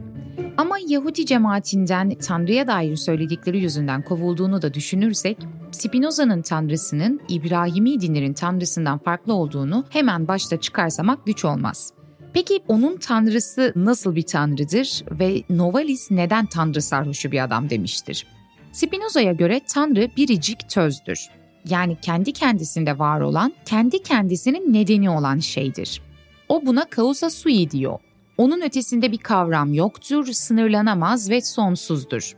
Ama 0.56 0.76
Yahudi 0.88 1.26
cemaatinden 1.26 2.14
Tanrı'ya 2.14 2.66
dair 2.66 2.96
söyledikleri 2.96 3.58
yüzünden 3.58 4.02
kovulduğunu 4.02 4.62
da 4.62 4.74
düşünürsek, 4.74 5.38
Spinoza'nın 5.70 6.42
Tanrısının 6.42 7.20
İbrahimi 7.28 8.00
dinlerin 8.00 8.32
Tanrısından 8.32 8.98
farklı 8.98 9.34
olduğunu 9.34 9.84
hemen 9.90 10.28
başta 10.28 10.60
çıkarsamak 10.60 11.26
güç 11.26 11.44
olmaz. 11.44 11.92
Peki 12.32 12.60
onun 12.68 12.96
Tanrısı 12.96 13.72
nasıl 13.76 14.16
bir 14.16 14.22
Tanrıdır 14.22 15.04
ve 15.10 15.42
Novalis 15.50 16.10
neden 16.10 16.46
Tanrı 16.46 16.82
sarhoşu 16.82 17.32
bir 17.32 17.44
adam 17.44 17.70
demiştir? 17.70 18.26
Spinoza'ya 18.72 19.32
göre 19.32 19.60
Tanrı 19.74 20.08
biricik 20.16 20.68
tözdür. 20.68 21.28
Yani 21.68 21.96
kendi 22.02 22.32
kendisinde 22.32 22.98
var 22.98 23.20
olan, 23.20 23.52
kendi 23.64 24.02
kendisinin 24.02 24.72
nedeni 24.72 25.10
olan 25.10 25.38
şeydir. 25.38 26.09
O 26.50 26.66
buna 26.66 26.86
causa 26.96 27.30
sui 27.30 27.70
diyor. 27.70 27.98
Onun 28.38 28.60
ötesinde 28.62 29.12
bir 29.12 29.18
kavram 29.18 29.74
yoktur, 29.74 30.26
sınırlanamaz 30.26 31.30
ve 31.30 31.40
sonsuzdur. 31.40 32.36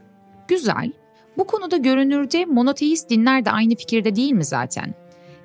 Güzel. 0.49 0.93
Bu 1.39 1.47
konuda 1.47 1.77
görünürde 1.77 2.45
monoteist 2.45 3.11
dinler 3.11 3.45
de 3.45 3.51
aynı 3.51 3.75
fikirde 3.75 4.17
değil 4.17 4.33
mi 4.33 4.45
zaten? 4.45 4.95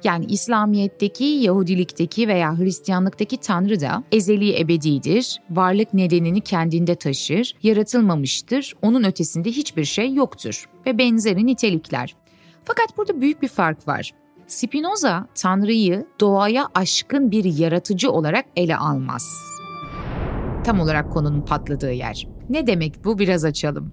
Yani 0.04 0.26
İslamiyet'teki, 0.26 1.24
Yahudilikteki 1.24 2.28
veya 2.28 2.58
Hristiyanlıktaki 2.58 3.38
Tanrı 3.38 3.80
da 3.80 4.04
ezeli 4.12 4.60
ebedidir, 4.60 5.42
varlık 5.50 5.94
nedenini 5.94 6.42
kendinde 6.42 6.96
taşır, 6.96 7.56
yaratılmamıştır, 7.64 8.76
onun 8.82 9.04
ötesinde 9.04 9.52
hiçbir 9.52 9.86
şey 9.86 10.14
yoktur 10.14 10.70
ve 10.86 10.98
benzeri 10.98 11.46
nitelikler. 11.46 12.16
Fakat 12.64 12.98
burada 12.98 13.22
büyük 13.22 13.42
bir 13.42 13.48
fark 13.48 13.88
var. 13.88 14.14
Spinoza 14.48 15.28
Tanrı'yı 15.36 16.06
doğaya 16.20 16.68
aşkın 16.76 17.32
bir 17.32 17.44
yaratıcı 17.44 18.12
olarak 18.12 18.46
ele 18.56 18.78
almaz. 18.78 19.24
Tam 20.64 20.80
olarak 20.80 21.14
konunun 21.14 21.42
patladığı 21.42 21.92
yer. 21.92 22.28
Ne 22.50 22.68
demek 22.68 23.06
bu 23.06 23.20
biraz 23.20 23.46
açalım. 23.46 23.92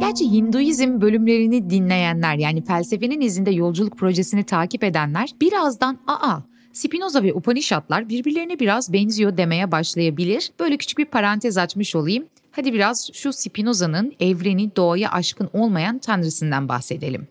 Gerçi 0.00 0.32
Hinduizm 0.32 1.00
bölümlerini 1.00 1.70
dinleyenler 1.70 2.34
yani 2.34 2.64
felsefenin 2.64 3.20
izinde 3.20 3.50
yolculuk 3.50 3.98
projesini 3.98 4.44
takip 4.44 4.84
edenler 4.84 5.30
birazdan 5.40 5.98
aa 6.06 6.38
Spinoza 6.72 7.22
ve 7.22 7.34
Upanishadlar 7.34 8.08
birbirlerine 8.08 8.58
biraz 8.58 8.92
benziyor 8.92 9.36
demeye 9.36 9.72
başlayabilir. 9.72 10.50
Böyle 10.60 10.76
küçük 10.76 10.98
bir 10.98 11.04
parantez 11.04 11.58
açmış 11.58 11.96
olayım. 11.96 12.24
Hadi 12.52 12.72
biraz 12.72 13.10
şu 13.12 13.32
Spinoza'nın 13.32 14.12
evreni 14.20 14.76
doğaya 14.76 15.10
aşkın 15.10 15.50
olmayan 15.52 15.98
tanrısından 15.98 16.68
bahsedelim. 16.68 17.28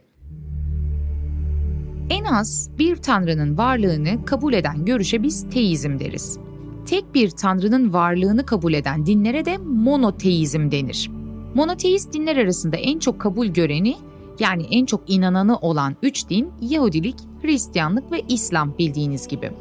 En 2.10 2.24
az 2.24 2.70
bir 2.80 2.96
tanrının 2.96 3.58
varlığını 3.58 4.26
kabul 4.26 4.54
eden 4.54 4.86
görüşe 4.86 5.24
biz 5.24 5.50
teizm 5.50 6.00
deriz. 6.00 6.40
Tek 6.86 7.16
bir 7.16 7.30
tanrının 7.30 7.94
varlığını 7.94 8.46
kabul 8.46 8.74
eden 8.74 9.06
dinlere 9.06 9.46
de 9.46 9.58
monoteizm 9.58 10.72
denir. 10.72 11.12
Monoteist 11.56 12.14
dinler 12.14 12.38
arasında 12.38 12.78
en 12.78 13.00
çok 13.00 13.22
kabul 13.22 13.48
göreni 13.48 13.96
yani 14.40 14.66
en 14.72 14.86
çok 14.86 15.02
inananı 15.08 15.58
olan 15.58 15.96
üç 16.04 16.30
din 16.30 16.52
Yahudilik, 16.62 17.16
Hristiyanlık 17.42 18.12
ve 18.12 18.22
İslam 18.30 18.78
bildiğiniz 18.78 19.28
gibi. 19.28 19.52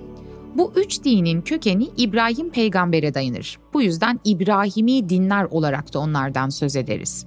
Bu 0.55 0.73
üç 0.77 1.05
dinin 1.05 1.43
kökeni 1.43 1.89
İbrahim 1.97 2.51
peygambere 2.51 3.15
dayanır. 3.15 3.59
Bu 3.75 3.83
yüzden 3.83 4.21
İbrahimi 4.25 5.09
dinler 5.09 5.45
olarak 5.45 5.95
da 5.95 5.99
onlardan 5.99 6.49
söz 6.49 6.77
ederiz. 6.77 7.27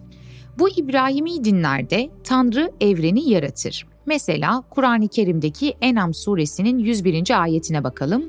Bu 0.59 0.69
İbrahimi 0.69 1.43
dinlerde 1.43 2.09
Tanrı 2.23 2.71
evreni 2.81 3.29
yaratır. 3.29 3.90
Mesela 4.05 4.63
Kur'an-ı 4.69 5.07
Kerim'deki 5.07 5.73
Enam 5.81 6.13
suresinin 6.13 6.79
101. 6.79 7.41
ayetine 7.41 7.83
bakalım. 7.83 8.25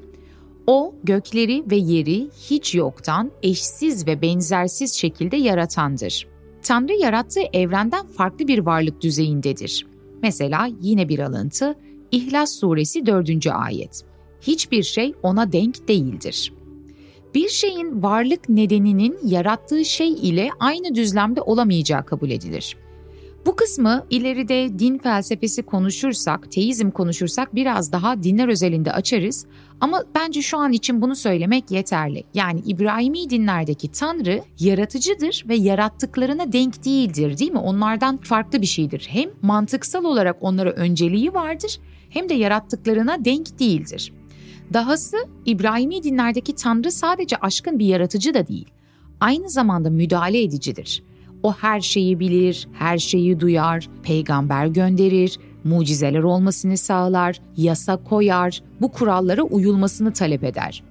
O 0.66 0.94
gökleri 1.04 1.64
ve 1.70 1.76
yeri 1.76 2.28
hiç 2.50 2.74
yoktan 2.74 3.30
eşsiz 3.42 4.06
ve 4.06 4.22
benzersiz 4.22 4.94
şekilde 4.94 5.36
yaratandır. 5.36 6.26
Tanrı 6.62 6.92
yarattığı 6.92 7.40
evrenden 7.52 8.06
farklı 8.06 8.48
bir 8.48 8.58
varlık 8.58 9.00
düzeyindedir. 9.00 9.86
Mesela 10.22 10.68
yine 10.80 11.08
bir 11.08 11.18
alıntı 11.18 11.74
İhlas 12.12 12.52
suresi 12.60 13.06
4. 13.06 13.46
ayet. 13.46 14.02
Hiçbir 14.40 14.82
şey 14.82 15.14
ona 15.22 15.52
denk 15.52 15.88
değildir. 15.88 16.52
Bir 17.34 17.48
şeyin 17.48 18.02
varlık 18.02 18.48
nedeninin 18.48 19.18
yarattığı 19.24 19.84
şey 19.84 20.12
ile 20.12 20.50
aynı 20.60 20.94
düzlemde 20.94 21.40
olamayacağı 21.40 22.06
kabul 22.06 22.30
edilir. 22.30 22.76
Bu 23.46 23.56
kısmı 23.56 24.06
ileride 24.10 24.78
din 24.78 24.98
felsefesi 24.98 25.62
konuşursak, 25.62 26.52
teizm 26.52 26.90
konuşursak 26.90 27.54
biraz 27.54 27.92
daha 27.92 28.22
dinler 28.22 28.48
özelinde 28.48 28.92
açarız. 28.92 29.46
Ama 29.80 30.02
bence 30.14 30.42
şu 30.42 30.58
an 30.58 30.72
için 30.72 31.02
bunu 31.02 31.16
söylemek 31.16 31.70
yeterli. 31.70 32.24
Yani 32.34 32.60
İbrahimi 32.66 33.30
dinlerdeki 33.30 33.92
Tanrı 33.92 34.42
yaratıcıdır 34.58 35.44
ve 35.48 35.54
yarattıklarına 35.54 36.52
denk 36.52 36.84
değildir 36.84 37.38
değil 37.38 37.52
mi? 37.52 37.58
Onlardan 37.58 38.16
farklı 38.16 38.62
bir 38.62 38.66
şeydir. 38.66 39.06
Hem 39.10 39.30
mantıksal 39.42 40.04
olarak 40.04 40.36
onlara 40.40 40.70
önceliği 40.70 41.34
vardır 41.34 41.80
hem 42.10 42.28
de 42.28 42.34
yarattıklarına 42.34 43.24
denk 43.24 43.58
değildir. 43.58 44.12
Dahası 44.72 45.16
İbrahimi 45.46 46.02
dinlerdeki 46.02 46.54
Tanrı 46.54 46.92
sadece 46.92 47.36
aşkın 47.36 47.78
bir 47.78 47.86
yaratıcı 47.86 48.34
da 48.34 48.48
değil. 48.48 48.70
Aynı 49.20 49.50
zamanda 49.50 49.90
müdahale 49.90 50.42
edicidir. 50.42 51.02
O 51.42 51.52
her 51.52 51.80
şeyi 51.80 52.20
bilir, 52.20 52.68
her 52.72 52.98
şeyi 52.98 53.40
duyar, 53.40 53.88
peygamber 54.02 54.66
gönderir, 54.66 55.38
mucizeler 55.64 56.22
olmasını 56.22 56.76
sağlar, 56.76 57.40
yasa 57.56 57.96
koyar, 57.96 58.62
bu 58.80 58.92
kurallara 58.92 59.42
uyulmasını 59.42 60.12
talep 60.12 60.44
eder. 60.44 60.82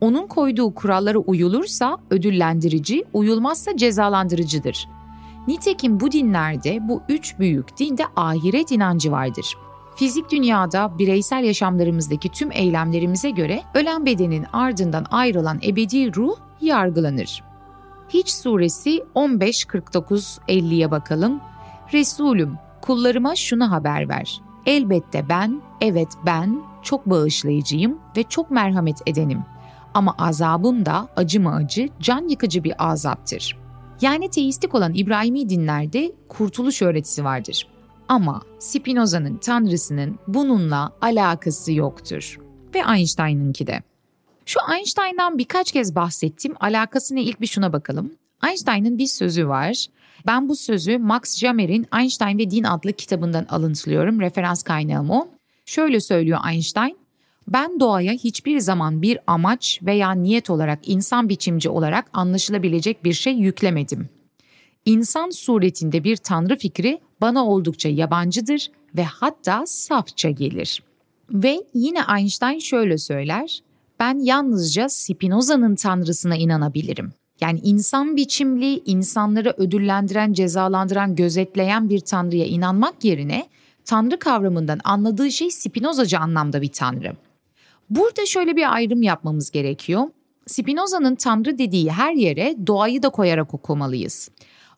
Onun 0.00 0.26
koyduğu 0.26 0.74
kurallara 0.74 1.18
uyulursa 1.18 1.98
ödüllendirici, 2.10 3.04
uyulmazsa 3.12 3.76
cezalandırıcıdır. 3.76 4.88
Nitekim 5.48 6.00
bu 6.00 6.12
dinlerde 6.12 6.88
bu 6.88 7.02
üç 7.08 7.38
büyük 7.38 7.78
dinde 7.78 8.02
ahiret 8.16 8.72
inancı 8.72 9.12
vardır. 9.12 9.56
Fizik 9.96 10.30
dünyada 10.30 10.98
bireysel 10.98 11.44
yaşamlarımızdaki 11.44 12.28
tüm 12.28 12.52
eylemlerimize 12.52 13.30
göre 13.30 13.62
ölen 13.74 14.06
bedenin 14.06 14.44
ardından 14.52 15.06
ayrılan 15.10 15.60
ebedi 15.66 16.14
ruh 16.14 16.36
yargılanır. 16.60 17.51
Hiç 18.14 18.30
suresi 18.30 19.04
15-49-50'ye 19.14 20.90
bakalım. 20.90 21.40
Resulüm 21.92 22.58
kullarıma 22.80 23.36
şunu 23.36 23.70
haber 23.70 24.08
ver. 24.08 24.40
Elbette 24.66 25.28
ben, 25.28 25.62
evet 25.80 26.08
ben 26.26 26.62
çok 26.82 27.06
bağışlayıcıyım 27.06 27.98
ve 28.16 28.22
çok 28.22 28.50
merhamet 28.50 28.98
edenim. 29.06 29.44
Ama 29.94 30.14
azabım 30.18 30.86
da 30.86 31.08
acı 31.16 31.40
mı 31.40 31.54
acı, 31.54 31.88
can 32.00 32.28
yıkıcı 32.28 32.64
bir 32.64 32.90
azaptır. 32.90 33.58
Yani 34.00 34.30
teistik 34.30 34.74
olan 34.74 34.94
İbrahimi 34.94 35.48
dinlerde 35.48 36.12
kurtuluş 36.28 36.82
öğretisi 36.82 37.24
vardır. 37.24 37.66
Ama 38.08 38.42
Spinoza'nın 38.58 39.36
tanrısının 39.36 40.18
bununla 40.28 40.92
alakası 41.00 41.72
yoktur. 41.72 42.38
Ve 42.74 42.82
Einstein'ınki 42.96 43.66
de. 43.66 43.82
Şu 44.46 44.60
Einstein'dan 44.76 45.38
birkaç 45.38 45.72
kez 45.72 45.94
bahsettim. 45.94 46.54
Alakasını 46.60 47.20
ilk 47.20 47.40
bir 47.40 47.46
şuna 47.46 47.72
bakalım. 47.72 48.12
Einstein'ın 48.48 48.98
bir 48.98 49.06
sözü 49.06 49.48
var. 49.48 49.86
Ben 50.26 50.48
bu 50.48 50.56
sözü 50.56 50.98
Max 50.98 51.38
Jammer'in 51.38 51.86
Einstein 51.98 52.38
ve 52.38 52.50
Din 52.50 52.64
adlı 52.64 52.92
kitabından 52.92 53.46
alıntılıyorum. 53.48 54.20
Referans 54.20 54.62
kaynağım 54.62 55.10
o. 55.10 55.28
Şöyle 55.66 56.00
söylüyor 56.00 56.38
Einstein. 56.50 56.96
Ben 57.48 57.80
doğaya 57.80 58.12
hiçbir 58.12 58.58
zaman 58.60 59.02
bir 59.02 59.18
amaç 59.26 59.80
veya 59.82 60.12
niyet 60.12 60.50
olarak 60.50 60.88
insan 60.88 61.28
biçimci 61.28 61.68
olarak 61.68 62.10
anlaşılabilecek 62.12 63.04
bir 63.04 63.12
şey 63.12 63.34
yüklemedim. 63.34 64.08
İnsan 64.84 65.30
suretinde 65.30 66.04
bir 66.04 66.16
tanrı 66.16 66.56
fikri 66.56 67.00
bana 67.20 67.46
oldukça 67.46 67.88
yabancıdır 67.88 68.70
ve 68.96 69.04
hatta 69.04 69.66
safça 69.66 70.30
gelir. 70.30 70.82
Ve 71.30 71.64
yine 71.74 72.00
Einstein 72.18 72.58
şöyle 72.58 72.98
söyler, 72.98 73.62
ben 74.02 74.18
yalnızca 74.18 74.88
Spinoza'nın 74.88 75.74
tanrısına 75.74 76.36
inanabilirim. 76.36 77.12
Yani 77.40 77.60
insan 77.62 78.16
biçimli, 78.16 78.82
insanları 78.86 79.54
ödüllendiren, 79.56 80.32
cezalandıran, 80.32 81.16
gözetleyen 81.16 81.88
bir 81.88 82.00
tanrıya 82.00 82.46
inanmak 82.46 83.04
yerine 83.04 83.46
tanrı 83.84 84.18
kavramından 84.18 84.80
anladığı 84.84 85.30
şey 85.30 85.50
Spinozacı 85.50 86.18
anlamda 86.18 86.62
bir 86.62 86.68
tanrı. 86.68 87.16
Burada 87.90 88.26
şöyle 88.26 88.56
bir 88.56 88.74
ayrım 88.74 89.02
yapmamız 89.02 89.50
gerekiyor. 89.50 90.02
Spinoza'nın 90.46 91.14
tanrı 91.14 91.58
dediği 91.58 91.90
her 91.90 92.12
yere 92.12 92.56
doğayı 92.66 93.02
da 93.02 93.08
koyarak 93.08 93.54
okumalıyız. 93.54 94.30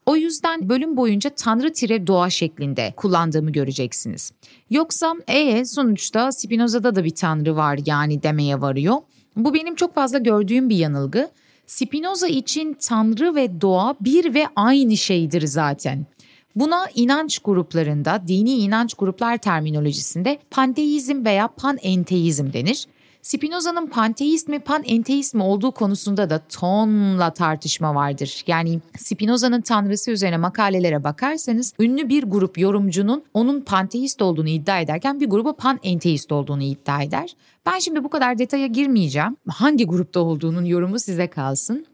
O 0.06 0.16
yüzden 0.16 0.68
bölüm 0.68 0.96
boyunca 0.96 1.30
tanrı 1.30 1.72
tire 1.72 2.06
doğa 2.06 2.30
şeklinde 2.30 2.92
kullandığımı 2.96 3.50
göreceksiniz. 3.50 4.32
Yoksa 4.70 5.14
e 5.28 5.64
sonuçta 5.64 6.32
Spinoza'da 6.32 6.94
da 6.94 7.04
bir 7.04 7.14
tanrı 7.14 7.56
var 7.56 7.78
yani 7.86 8.22
demeye 8.22 8.60
varıyor. 8.60 8.96
Bu 9.36 9.54
benim 9.54 9.74
çok 9.74 9.94
fazla 9.94 10.18
gördüğüm 10.18 10.68
bir 10.68 10.76
yanılgı. 10.76 11.30
Spinoza 11.66 12.26
için 12.26 12.76
tanrı 12.80 13.34
ve 13.34 13.60
doğa 13.60 13.94
bir 14.00 14.34
ve 14.34 14.46
aynı 14.56 14.96
şeydir 14.96 15.46
zaten. 15.46 16.06
Buna 16.56 16.86
inanç 16.94 17.38
gruplarında, 17.38 18.22
dini 18.28 18.50
inanç 18.50 18.94
gruplar 18.94 19.36
terminolojisinde 19.36 20.38
panteizm 20.50 21.24
veya 21.24 21.48
panenteizm 21.48 22.52
denir. 22.52 22.86
Spinoza'nın 23.24 23.86
panteist 23.86 24.48
mi 24.48 24.58
panenteist 24.58 25.34
mi 25.34 25.42
olduğu 25.42 25.72
konusunda 25.72 26.30
da 26.30 26.38
tonla 26.38 27.30
tartışma 27.30 27.94
vardır. 27.94 28.44
Yani 28.46 28.80
Spinoza'nın 28.98 29.60
tanrısı 29.60 30.10
üzerine 30.10 30.36
makalelere 30.36 31.04
bakarsanız 31.04 31.72
ünlü 31.80 32.08
bir 32.08 32.22
grup 32.22 32.58
yorumcunun 32.58 33.24
onun 33.34 33.60
panteist 33.60 34.22
olduğunu 34.22 34.48
iddia 34.48 34.80
ederken 34.80 35.20
bir 35.20 35.26
grubu 35.26 35.56
panenteist 35.56 36.32
olduğunu 36.32 36.62
iddia 36.62 37.02
eder. 37.02 37.36
Ben 37.66 37.78
şimdi 37.78 38.04
bu 38.04 38.10
kadar 38.10 38.38
detaya 38.38 38.66
girmeyeceğim. 38.66 39.36
Hangi 39.48 39.86
grupta 39.86 40.20
olduğunun 40.20 40.64
yorumu 40.64 40.98
size 40.98 41.26
kalsın. 41.26 41.86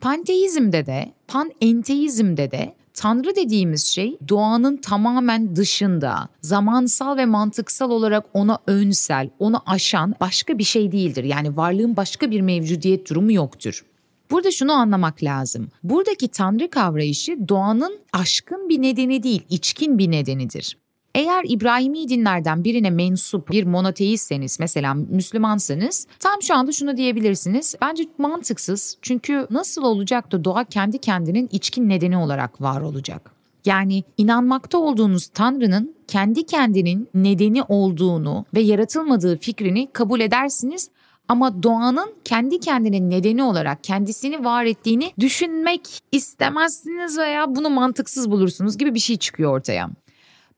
Panteizmde 0.00 0.86
de, 0.86 1.12
panenteizmde 1.28 2.50
de 2.50 2.74
Tanrı 2.94 3.36
dediğimiz 3.36 3.84
şey 3.84 4.18
doğanın 4.28 4.76
tamamen 4.76 5.56
dışında, 5.56 6.28
zamansal 6.40 7.16
ve 7.16 7.26
mantıksal 7.26 7.90
olarak 7.90 8.24
ona 8.34 8.58
önsel, 8.66 9.30
onu 9.38 9.62
aşan 9.66 10.14
başka 10.20 10.58
bir 10.58 10.64
şey 10.64 10.92
değildir. 10.92 11.24
Yani 11.24 11.56
varlığın 11.56 11.96
başka 11.96 12.30
bir 12.30 12.40
mevcudiyet 12.40 13.10
durumu 13.10 13.32
yoktur. 13.32 13.84
Burada 14.30 14.50
şunu 14.50 14.72
anlamak 14.72 15.22
lazım. 15.22 15.68
Buradaki 15.82 16.28
tanrı 16.28 16.70
kavrayışı 16.70 17.48
doğanın 17.48 17.98
aşkın 18.12 18.68
bir 18.68 18.82
nedeni 18.82 19.22
değil, 19.22 19.42
içkin 19.50 19.98
bir 19.98 20.10
nedenidir. 20.10 20.76
Eğer 21.14 21.44
İbrahimi 21.48 22.08
dinlerden 22.08 22.64
birine 22.64 22.90
mensup 22.90 23.50
bir 23.50 23.64
monoteistseniz 23.64 24.60
mesela 24.60 24.94
Müslümansanız 24.94 26.06
tam 26.20 26.42
şu 26.42 26.54
anda 26.54 26.72
şunu 26.72 26.96
diyebilirsiniz. 26.96 27.74
Bence 27.82 28.04
mantıksız 28.18 28.96
çünkü 29.02 29.46
nasıl 29.50 29.82
olacak 29.82 30.32
da 30.32 30.44
doğa 30.44 30.64
kendi 30.64 30.98
kendinin 30.98 31.48
içkin 31.52 31.88
nedeni 31.88 32.16
olarak 32.16 32.60
var 32.60 32.80
olacak? 32.80 33.30
Yani 33.64 34.04
inanmakta 34.18 34.78
olduğunuz 34.78 35.26
Tanrı'nın 35.26 35.94
kendi 36.08 36.46
kendinin 36.46 37.08
nedeni 37.14 37.62
olduğunu 37.62 38.44
ve 38.54 38.60
yaratılmadığı 38.60 39.38
fikrini 39.38 39.88
kabul 39.92 40.20
edersiniz 40.20 40.90
ama 41.28 41.62
doğanın 41.62 42.14
kendi 42.24 42.60
kendinin 42.60 43.10
nedeni 43.10 43.42
olarak 43.42 43.84
kendisini 43.84 44.44
var 44.44 44.64
ettiğini 44.64 45.12
düşünmek 45.20 46.00
istemezsiniz 46.12 47.18
veya 47.18 47.54
bunu 47.54 47.70
mantıksız 47.70 48.30
bulursunuz 48.30 48.78
gibi 48.78 48.94
bir 48.94 49.00
şey 49.00 49.16
çıkıyor 49.16 49.56
ortaya. 49.56 49.90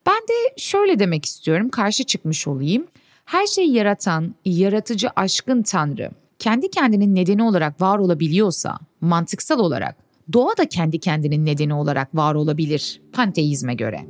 Ben 0.07 0.23
de 0.29 0.55
şöyle 0.57 0.99
demek 0.99 1.25
istiyorum, 1.25 1.69
karşı 1.69 2.05
çıkmış 2.05 2.49
olayım. 2.49 2.87
Her 3.25 3.47
şeyi 3.47 3.73
yaratan, 3.73 4.35
yaratıcı 4.45 5.09
aşkın 5.17 5.63
Tanrı 5.63 6.11
kendi 6.39 6.71
kendinin 6.71 7.15
nedeni 7.15 7.43
olarak 7.43 7.81
var 7.81 7.99
olabiliyorsa, 7.99 8.79
mantıksal 9.01 9.59
olarak 9.59 9.97
doğa 10.33 10.57
da 10.57 10.69
kendi 10.69 10.99
kendinin 10.99 11.47
nedeni 11.47 11.75
olarak 11.75 12.15
var 12.15 12.35
olabilir 12.35 13.01
panteizme 13.13 13.75
göre. 13.75 14.01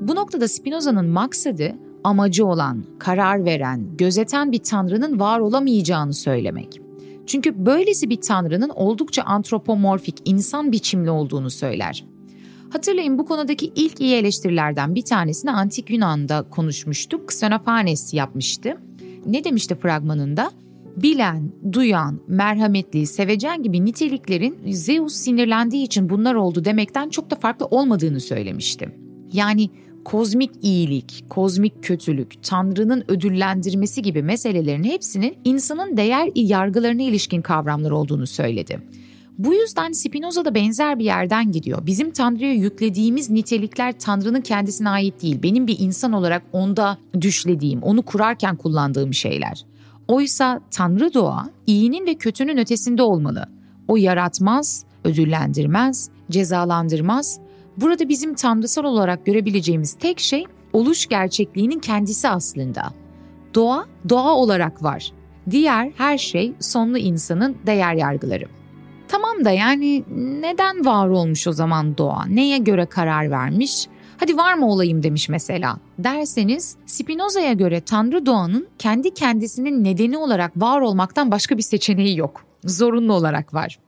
Bu 0.00 0.14
noktada 0.14 0.48
Spinoza'nın 0.48 1.06
maksadı 1.06 1.74
amacı 2.04 2.46
olan, 2.46 2.84
karar 2.98 3.44
veren, 3.44 3.96
gözeten 3.96 4.52
bir 4.52 4.58
tanrının 4.58 5.20
var 5.20 5.38
olamayacağını 5.38 6.14
söylemek. 6.14 6.80
Çünkü 7.26 7.66
böylesi 7.66 8.10
bir 8.10 8.20
tanrının 8.20 8.68
oldukça 8.68 9.22
antropomorfik, 9.22 10.16
insan 10.24 10.72
biçimli 10.72 11.10
olduğunu 11.10 11.50
söyler. 11.50 12.04
Hatırlayın 12.76 13.18
bu 13.18 13.26
konudaki 13.26 13.72
ilk 13.76 14.00
iyi 14.00 14.14
eleştirilerden 14.14 14.94
bir 14.94 15.02
tanesini 15.02 15.50
Antik 15.50 15.90
Yunan'da 15.90 16.42
konuşmuştuk. 16.50 17.30
Xenophanes 17.30 18.14
yapmıştı. 18.14 18.76
Ne 19.26 19.44
demişti 19.44 19.74
fragmanında? 19.74 20.50
Bilen, 20.96 21.52
duyan, 21.72 22.20
merhametli, 22.28 23.06
sevecen 23.06 23.62
gibi 23.62 23.84
niteliklerin 23.84 24.58
Zeus 24.70 25.14
sinirlendiği 25.14 25.84
için 25.84 26.08
bunlar 26.08 26.34
oldu 26.34 26.64
demekten 26.64 27.08
çok 27.08 27.30
da 27.30 27.36
farklı 27.36 27.66
olmadığını 27.66 28.20
söylemişti. 28.20 28.88
Yani 29.32 29.70
kozmik 30.04 30.50
iyilik, 30.62 31.24
kozmik 31.28 31.84
kötülük, 31.84 32.42
Tanrı'nın 32.42 33.04
ödüllendirmesi 33.08 34.02
gibi 34.02 34.22
meselelerin 34.22 34.84
hepsinin 34.84 35.36
insanın 35.44 35.96
değer 35.96 36.30
yargılarına 36.34 37.02
ilişkin 37.02 37.42
kavramlar 37.42 37.90
olduğunu 37.90 38.26
söyledi. 38.26 38.80
Bu 39.38 39.54
yüzden 39.54 39.92
Spinoza 39.92 40.44
da 40.44 40.54
benzer 40.54 40.98
bir 40.98 41.04
yerden 41.04 41.52
gidiyor. 41.52 41.86
Bizim 41.86 42.10
Tanrı'ya 42.10 42.52
yüklediğimiz 42.52 43.30
nitelikler 43.30 43.98
Tanrı'nın 43.98 44.40
kendisine 44.40 44.88
ait 44.88 45.22
değil. 45.22 45.42
Benim 45.42 45.66
bir 45.66 45.76
insan 45.78 46.12
olarak 46.12 46.42
onda 46.52 46.98
düşlediğim, 47.20 47.82
onu 47.82 48.02
kurarken 48.02 48.56
kullandığım 48.56 49.14
şeyler. 49.14 49.64
Oysa 50.08 50.60
Tanrı 50.70 51.14
doğa 51.14 51.50
iyinin 51.66 52.06
ve 52.06 52.14
kötünün 52.14 52.56
ötesinde 52.56 53.02
olmalı. 53.02 53.48
O 53.88 53.96
yaratmaz, 53.96 54.84
ödüllendirmez, 55.04 56.10
cezalandırmaz. 56.30 57.40
Burada 57.76 58.08
bizim 58.08 58.34
tanrısal 58.34 58.84
olarak 58.84 59.26
görebileceğimiz 59.26 59.94
tek 59.94 60.20
şey 60.20 60.44
oluş 60.72 61.06
gerçekliğinin 61.06 61.78
kendisi 61.78 62.28
aslında. 62.28 62.92
Doğa, 63.54 63.86
doğa 64.08 64.34
olarak 64.34 64.82
var. 64.82 65.12
Diğer 65.50 65.92
her 65.96 66.18
şey 66.18 66.52
sonlu 66.60 66.98
insanın 66.98 67.56
değer 67.66 67.94
yargıları. 67.94 68.44
Tamam 69.36 69.44
da 69.44 69.50
yani 69.50 70.04
neden 70.16 70.84
var 70.84 71.08
olmuş 71.08 71.46
o 71.46 71.52
zaman 71.52 71.98
doğa? 71.98 72.24
Neye 72.26 72.58
göre 72.58 72.86
karar 72.86 73.30
vermiş? 73.30 73.86
Hadi 74.16 74.36
var 74.36 74.54
mı 74.54 74.70
olayım 74.70 75.02
demiş 75.02 75.28
mesela. 75.28 75.78
Derseniz 75.98 76.76
Spinoza'ya 76.86 77.52
göre 77.52 77.80
Tanrı 77.80 78.26
doğanın 78.26 78.68
kendi 78.78 79.14
kendisinin 79.14 79.84
nedeni 79.84 80.18
olarak 80.18 80.52
var 80.56 80.80
olmaktan 80.80 81.30
başka 81.30 81.56
bir 81.56 81.62
seçeneği 81.62 82.18
yok. 82.18 82.44
Zorunlu 82.64 83.12
olarak 83.12 83.54
var. 83.54 83.78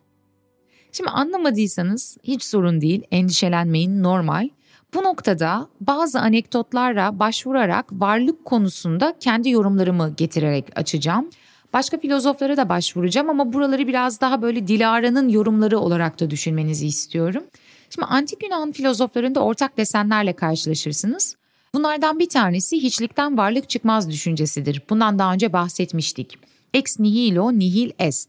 Şimdi 0.92 1.10
anlamadıysanız 1.10 2.16
hiç 2.22 2.44
sorun 2.44 2.80
değil, 2.80 3.02
endişelenmeyin 3.10 4.02
normal. 4.02 4.48
Bu 4.94 5.02
noktada 5.02 5.68
bazı 5.80 6.20
anekdotlarla 6.20 7.18
başvurarak 7.18 7.86
varlık 7.92 8.44
konusunda 8.44 9.14
kendi 9.20 9.50
yorumlarımı 9.50 10.14
getirerek 10.16 10.64
açacağım. 10.76 11.30
Başka 11.72 11.98
filozoflara 11.98 12.56
da 12.56 12.68
başvuracağım 12.68 13.30
ama 13.30 13.52
buraları 13.52 13.86
biraz 13.86 14.20
daha 14.20 14.42
böyle 14.42 14.68
Dilara'nın 14.68 15.28
yorumları 15.28 15.78
olarak 15.78 16.20
da 16.20 16.30
düşünmenizi 16.30 16.86
istiyorum. 16.86 17.44
Şimdi 17.90 18.06
antik 18.06 18.42
Yunan 18.42 18.72
filozoflarında 18.72 19.40
ortak 19.40 19.76
desenlerle 19.76 20.32
karşılaşırsınız. 20.32 21.36
Bunlardan 21.74 22.18
bir 22.18 22.28
tanesi 22.28 22.76
hiçlikten 22.82 23.38
varlık 23.38 23.68
çıkmaz 23.68 24.10
düşüncesidir. 24.10 24.82
Bundan 24.90 25.18
daha 25.18 25.32
önce 25.32 25.52
bahsetmiştik. 25.52 26.38
Ex 26.74 26.98
nihilo 26.98 27.58
nihil 27.58 27.90
est. 27.98 28.28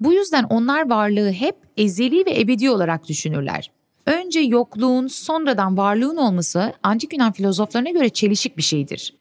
Bu 0.00 0.12
yüzden 0.12 0.44
onlar 0.44 0.90
varlığı 0.90 1.32
hep 1.32 1.56
ezeli 1.76 2.26
ve 2.26 2.40
ebedi 2.40 2.70
olarak 2.70 3.08
düşünürler. 3.08 3.70
Önce 4.06 4.40
yokluğun, 4.40 5.06
sonradan 5.06 5.76
varlığın 5.76 6.16
olması 6.16 6.72
antik 6.82 7.12
Yunan 7.12 7.32
filozoflarına 7.32 7.90
göre 7.90 8.08
çelişik 8.08 8.56
bir 8.56 8.62
şeydir. 8.62 9.14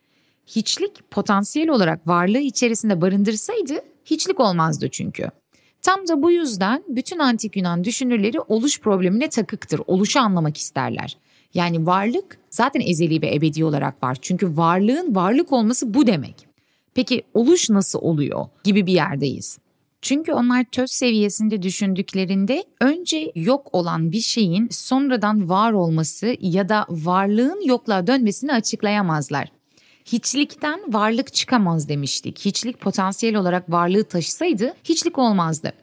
Hiçlik 0.47 1.11
potansiyel 1.11 1.69
olarak 1.69 2.07
varlığı 2.07 2.39
içerisinde 2.39 3.01
barındırsaydı 3.01 3.73
hiçlik 4.05 4.39
olmazdı 4.39 4.89
çünkü. 4.89 5.29
Tam 5.81 6.07
da 6.07 6.21
bu 6.21 6.31
yüzden 6.31 6.83
bütün 6.87 7.19
antik 7.19 7.57
Yunan 7.57 7.83
düşünürleri 7.83 8.39
oluş 8.39 8.79
problemine 8.79 9.29
takıktır. 9.29 9.81
Oluşu 9.87 10.19
anlamak 10.19 10.57
isterler. 10.57 11.17
Yani 11.53 11.85
varlık 11.85 12.37
zaten 12.49 12.81
ezeli 12.81 13.21
ve 13.21 13.35
ebedi 13.35 13.65
olarak 13.65 14.03
var. 14.03 14.17
Çünkü 14.21 14.57
varlığın 14.57 15.15
varlık 15.15 15.51
olması 15.51 15.93
bu 15.93 16.07
demek. 16.07 16.47
Peki 16.93 17.23
oluş 17.33 17.69
nasıl 17.69 17.99
oluyor 17.99 18.45
gibi 18.63 18.85
bir 18.85 18.93
yerdeyiz. 18.93 19.57
Çünkü 20.01 20.33
onlar 20.33 20.63
töz 20.63 20.91
seviyesinde 20.91 21.61
düşündüklerinde 21.61 22.63
önce 22.79 23.31
yok 23.35 23.67
olan 23.71 24.11
bir 24.11 24.19
şeyin 24.19 24.67
sonradan 24.71 25.49
var 25.49 25.71
olması 25.71 26.35
ya 26.39 26.69
da 26.69 26.85
varlığın 26.89 27.67
yokluğa 27.67 28.07
dönmesini 28.07 28.53
açıklayamazlar. 28.53 29.51
Hiçlikten 30.05 30.93
varlık 30.93 31.33
çıkamaz 31.33 31.89
demiştik. 31.89 32.45
Hiçlik 32.45 32.79
potansiyel 32.79 33.35
olarak 33.35 33.71
varlığı 33.71 34.03
taşısaydı 34.03 34.73
hiçlik 34.83 35.17
olmazdı. 35.17 35.73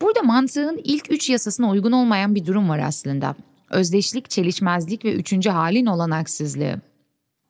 Burada 0.00 0.22
mantığın 0.22 0.80
ilk 0.84 1.12
üç 1.12 1.30
yasasına 1.30 1.70
uygun 1.70 1.92
olmayan 1.92 2.34
bir 2.34 2.46
durum 2.46 2.68
var 2.68 2.78
aslında. 2.78 3.34
Özdeşlik, 3.70 4.30
çelişmezlik 4.30 5.04
ve 5.04 5.14
üçüncü 5.14 5.50
halin 5.50 5.86
olanaksızlığı. 5.86 6.80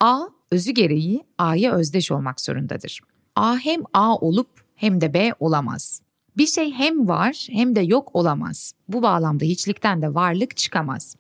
A, 0.01 0.21
özü 0.51 0.71
gereği 0.71 1.25
A'ya 1.39 1.73
özdeş 1.73 2.11
olmak 2.11 2.41
zorundadır. 2.41 3.01
A 3.37 3.59
hem 3.59 3.83
A 3.93 4.17
olup 4.17 4.49
hem 4.77 5.01
de 5.01 5.15
B 5.15 5.33
olamaz. 5.41 6.03
Bir 6.37 6.47
şey 6.47 6.73
hem 6.73 7.09
var 7.09 7.47
hem 7.51 7.77
de 7.77 7.81
yok 7.81 8.11
olamaz. 8.13 8.73
Bu 8.89 9.03
bağlamda 9.03 9.45
hiçlikten 9.45 10.03
de 10.03 10.15
varlık 10.15 10.57
çıkamaz. 10.57 11.17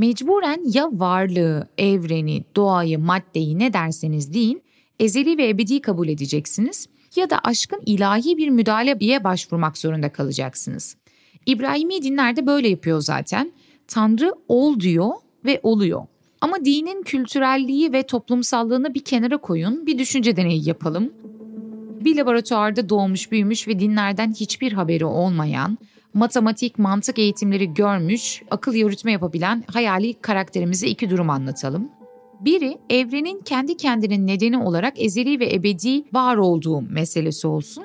Mecburen 0.00 0.60
ya 0.72 0.88
varlığı, 0.92 1.68
evreni, 1.78 2.44
doğayı, 2.56 2.98
maddeyi 2.98 3.58
ne 3.58 3.72
derseniz 3.72 4.34
deyin 4.34 4.62
ezeli 4.98 5.38
ve 5.38 5.48
ebedi 5.48 5.80
kabul 5.80 6.08
edeceksiniz 6.08 6.86
ya 7.16 7.30
da 7.30 7.38
aşkın 7.38 7.80
ilahi 7.86 8.36
bir 8.36 8.48
müdahaleye 8.48 9.24
başvurmak 9.24 9.78
zorunda 9.78 10.12
kalacaksınız. 10.12 10.96
İbrahimi 11.46 12.02
dinlerde 12.02 12.46
böyle 12.46 12.68
yapıyor 12.68 13.00
zaten. 13.00 13.52
Tanrı 13.88 14.34
ol 14.48 14.80
diyor 14.80 15.10
ve 15.44 15.60
oluyor. 15.62 16.06
Ama 16.40 16.64
dinin 16.64 17.02
kültürelliği 17.02 17.92
ve 17.92 18.02
toplumsallığını 18.02 18.94
bir 18.94 19.04
kenara 19.04 19.36
koyun, 19.36 19.86
bir 19.86 19.98
düşünce 19.98 20.36
deneyi 20.36 20.68
yapalım. 20.68 21.12
Bir 22.04 22.16
laboratuvarda 22.16 22.88
doğmuş, 22.88 23.32
büyümüş 23.32 23.68
ve 23.68 23.80
dinlerden 23.80 24.32
hiçbir 24.32 24.72
haberi 24.72 25.04
olmayan, 25.04 25.78
matematik, 26.14 26.78
mantık 26.78 27.18
eğitimleri 27.18 27.74
görmüş, 27.74 28.42
akıl 28.50 28.74
yürütme 28.74 29.12
yapabilen 29.12 29.64
hayali 29.66 30.14
karakterimize 30.14 30.86
iki 30.86 31.10
durum 31.10 31.30
anlatalım. 31.30 31.88
Biri 32.40 32.78
evrenin 32.90 33.40
kendi 33.40 33.76
kendinin 33.76 34.26
nedeni 34.26 34.58
olarak 34.58 35.02
ezeli 35.02 35.40
ve 35.40 35.54
ebedi 35.54 36.04
var 36.12 36.36
olduğu 36.36 36.80
meselesi 36.80 37.46
olsun. 37.46 37.84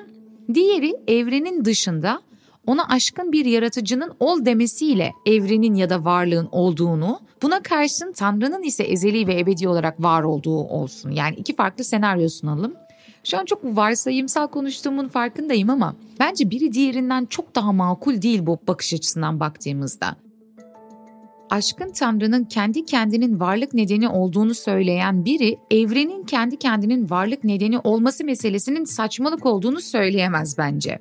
Diğeri 0.54 0.94
evrenin 1.06 1.64
dışında 1.64 2.20
ona 2.66 2.88
aşkın 2.88 3.32
bir 3.32 3.44
yaratıcının 3.44 4.12
ol 4.20 4.44
demesiyle 4.44 5.12
evrenin 5.26 5.74
ya 5.74 5.90
da 5.90 6.04
varlığın 6.04 6.48
olduğunu, 6.52 7.20
buna 7.42 7.62
karşın 7.62 8.12
Tanrı'nın 8.12 8.62
ise 8.62 8.84
ezeli 8.84 9.26
ve 9.26 9.38
ebedi 9.38 9.68
olarak 9.68 10.02
var 10.02 10.22
olduğu 10.22 10.58
olsun. 10.58 11.10
Yani 11.10 11.36
iki 11.36 11.56
farklı 11.56 11.84
senaryo 11.84 12.28
sunalım. 12.28 12.74
Şu 13.26 13.38
an 13.38 13.44
çok 13.44 13.64
varsayımsal 13.64 14.46
konuştuğumun 14.46 15.08
farkındayım 15.08 15.70
ama 15.70 15.96
bence 16.20 16.50
biri 16.50 16.72
diğerinden 16.72 17.26
çok 17.26 17.54
daha 17.54 17.72
makul 17.72 18.22
değil 18.22 18.46
bu 18.46 18.58
bakış 18.68 18.94
açısından 18.94 19.40
baktığımızda. 19.40 20.16
Aşkın 21.50 21.92
Tanrı'nın 21.92 22.44
kendi 22.44 22.84
kendinin 22.84 23.40
varlık 23.40 23.74
nedeni 23.74 24.08
olduğunu 24.08 24.54
söyleyen 24.54 25.24
biri 25.24 25.58
evrenin 25.70 26.24
kendi 26.24 26.56
kendinin 26.56 27.10
varlık 27.10 27.44
nedeni 27.44 27.78
olması 27.78 28.24
meselesinin 28.24 28.84
saçmalık 28.84 29.46
olduğunu 29.46 29.80
söyleyemez 29.80 30.58
bence. 30.58 30.98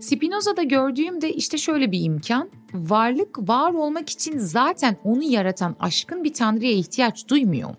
Spinoza'da 0.00 0.62
gördüğüm 0.62 1.20
de 1.20 1.32
işte 1.32 1.58
şöyle 1.58 1.92
bir 1.92 2.04
imkan. 2.04 2.50
Varlık 2.74 3.48
var 3.48 3.72
olmak 3.72 4.10
için 4.10 4.38
zaten 4.38 4.96
onu 5.04 5.22
yaratan 5.22 5.76
aşkın 5.80 6.24
bir 6.24 6.32
tanrıya 6.32 6.72
ihtiyaç 6.72 7.28
duymuyor. 7.28 7.70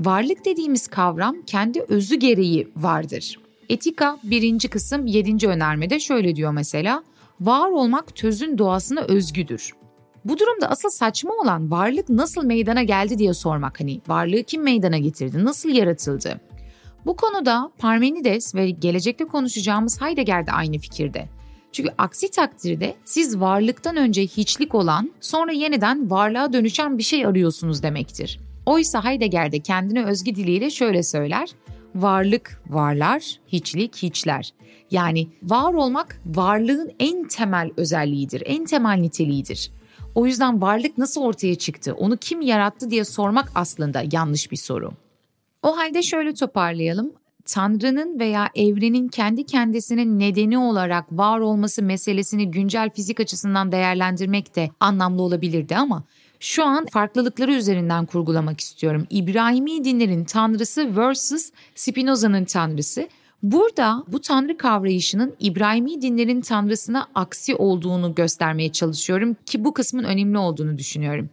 Varlık 0.00 0.44
dediğimiz 0.44 0.88
kavram 0.88 1.36
kendi 1.46 1.80
özü 1.80 2.16
gereği 2.16 2.68
vardır. 2.76 3.38
Etika 3.68 4.18
birinci 4.22 4.68
kısım 4.68 5.06
yedinci 5.06 5.48
önermede 5.48 6.00
şöyle 6.00 6.36
diyor 6.36 6.52
mesela. 6.52 7.04
Var 7.40 7.70
olmak 7.70 8.16
tözün 8.16 8.58
doğasına 8.58 9.00
özgüdür. 9.00 9.72
Bu 10.24 10.38
durumda 10.38 10.70
asıl 10.70 10.88
saçma 10.88 11.34
olan 11.34 11.70
varlık 11.70 12.08
nasıl 12.08 12.44
meydana 12.44 12.82
geldi 12.82 13.18
diye 13.18 13.34
sormak. 13.34 13.80
Hani 13.80 14.00
varlığı 14.08 14.42
kim 14.42 14.62
meydana 14.62 14.98
getirdi, 14.98 15.44
nasıl 15.44 15.68
yaratıldı? 15.68 16.40
Bu 17.06 17.16
konuda 17.16 17.70
Parmenides 17.78 18.54
ve 18.54 18.70
gelecekte 18.70 19.24
konuşacağımız 19.24 20.00
Heidegger 20.00 20.46
de 20.46 20.52
aynı 20.52 20.78
fikirde. 20.78 21.28
Çünkü 21.72 21.90
aksi 21.98 22.30
takdirde 22.30 22.94
siz 23.04 23.40
varlıktan 23.40 23.96
önce 23.96 24.22
hiçlik 24.22 24.74
olan, 24.74 25.12
sonra 25.20 25.52
yeniden 25.52 26.10
varlığa 26.10 26.52
dönüşen 26.52 26.98
bir 26.98 27.02
şey 27.02 27.26
arıyorsunuz 27.26 27.82
demektir. 27.82 28.47
Oysa 28.68 29.04
Heidegger 29.04 29.52
de 29.52 29.58
kendine 29.60 30.04
özgü 30.04 30.34
diliyle 30.34 30.70
şöyle 30.70 31.02
söyler. 31.02 31.50
Varlık 31.94 32.62
varlar, 32.66 33.40
hiçlik 33.46 33.96
hiçler. 33.96 34.54
Yani 34.90 35.28
var 35.42 35.74
olmak 35.74 36.20
varlığın 36.26 36.92
en 36.98 37.28
temel 37.28 37.70
özelliğidir, 37.76 38.42
en 38.46 38.64
temel 38.64 38.98
niteliğidir. 38.98 39.70
O 40.14 40.26
yüzden 40.26 40.62
varlık 40.62 40.98
nasıl 40.98 41.22
ortaya 41.22 41.54
çıktı, 41.54 41.94
onu 41.94 42.16
kim 42.16 42.40
yarattı 42.40 42.90
diye 42.90 43.04
sormak 43.04 43.52
aslında 43.54 44.04
yanlış 44.12 44.50
bir 44.50 44.56
soru. 44.56 44.92
O 45.62 45.76
halde 45.76 46.02
şöyle 46.02 46.34
toparlayalım. 46.34 47.12
Tanrı'nın 47.44 48.18
veya 48.18 48.50
evrenin 48.54 49.08
kendi 49.08 49.46
kendisinin 49.46 50.18
nedeni 50.18 50.58
olarak 50.58 51.12
var 51.12 51.40
olması 51.40 51.82
meselesini 51.82 52.50
güncel 52.50 52.90
fizik 52.90 53.20
açısından 53.20 53.72
değerlendirmek 53.72 54.56
de 54.56 54.70
anlamlı 54.80 55.22
olabilirdi 55.22 55.76
ama 55.76 56.04
şu 56.40 56.64
an 56.64 56.86
farklılıkları 56.86 57.52
üzerinden 57.52 58.06
kurgulamak 58.06 58.60
istiyorum. 58.60 59.06
İbrahimi 59.10 59.84
dinlerin 59.84 60.24
tanrısı 60.24 60.96
versus 60.96 61.50
Spinoza'nın 61.74 62.44
tanrısı. 62.44 63.08
Burada 63.42 64.04
bu 64.08 64.20
tanrı 64.20 64.56
kavrayışının 64.56 65.34
İbrahimi 65.40 66.02
dinlerin 66.02 66.40
tanrısına 66.40 67.08
aksi 67.14 67.54
olduğunu 67.54 68.14
göstermeye 68.14 68.72
çalışıyorum 68.72 69.36
ki 69.46 69.64
bu 69.64 69.74
kısmın 69.74 70.04
önemli 70.04 70.38
olduğunu 70.38 70.78
düşünüyorum. 70.78 71.30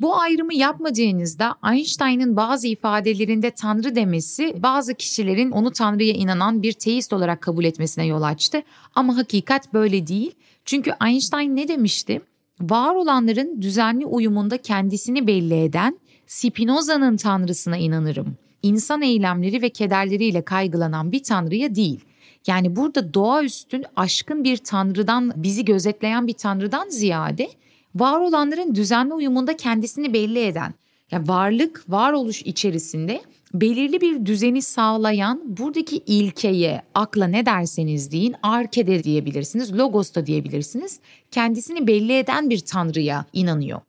Bu 0.00 0.20
ayrımı 0.20 0.54
yapmadığınızda 0.54 1.54
Einstein'ın 1.72 2.36
bazı 2.36 2.66
ifadelerinde 2.66 3.50
tanrı 3.50 3.94
demesi 3.94 4.62
bazı 4.62 4.94
kişilerin 4.94 5.50
onu 5.50 5.72
tanrıya 5.72 6.14
inanan 6.14 6.62
bir 6.62 6.72
teist 6.72 7.12
olarak 7.12 7.40
kabul 7.40 7.64
etmesine 7.64 8.06
yol 8.06 8.22
açtı 8.22 8.62
ama 8.94 9.16
hakikat 9.16 9.74
böyle 9.74 10.06
değil. 10.06 10.34
Çünkü 10.64 10.92
Einstein 11.04 11.56
ne 11.56 11.68
demişti? 11.68 12.22
Var 12.60 12.94
olanların 12.94 13.62
düzenli 13.62 14.06
uyumunda 14.06 14.58
kendisini 14.58 15.26
belli 15.26 15.62
eden 15.62 15.98
Spinoza'nın 16.26 17.16
tanrısına 17.16 17.76
inanırım. 17.76 18.36
İnsan 18.62 19.02
eylemleri 19.02 19.62
ve 19.62 19.68
kederleriyle 19.68 20.42
kaygılanan 20.42 21.12
bir 21.12 21.22
tanrıya 21.22 21.74
değil. 21.74 22.00
Yani 22.46 22.76
burada 22.76 23.14
doğaüstün 23.14 23.84
aşkın 23.96 24.44
bir 24.44 24.56
tanrıdan 24.56 25.32
bizi 25.36 25.64
gözetleyen 25.64 26.26
bir 26.26 26.32
tanrıdan 26.32 26.88
ziyade 26.88 27.48
var 27.94 28.20
olanların 28.20 28.74
düzenli 28.74 29.14
uyumunda 29.14 29.56
kendisini 29.56 30.12
belli 30.12 30.38
eden 30.38 30.74
yani 31.10 31.28
varlık, 31.28 31.84
varoluş 31.88 32.42
içerisinde 32.42 33.22
belirli 33.54 34.00
bir 34.00 34.26
düzeni 34.26 34.62
sağlayan 34.62 35.42
buradaki 35.44 35.96
ilkeye, 35.96 36.82
akla 36.94 37.26
ne 37.26 37.46
derseniz 37.46 38.12
deyin, 38.12 38.34
arkede 38.42 39.04
diyebilirsiniz, 39.04 39.78
logos 39.78 40.14
da 40.14 40.26
diyebilirsiniz. 40.26 41.00
Kendisini 41.30 41.86
belli 41.86 42.12
eden 42.12 42.50
bir 42.50 42.58
tanrıya 42.58 43.24
inanıyor. 43.32 43.80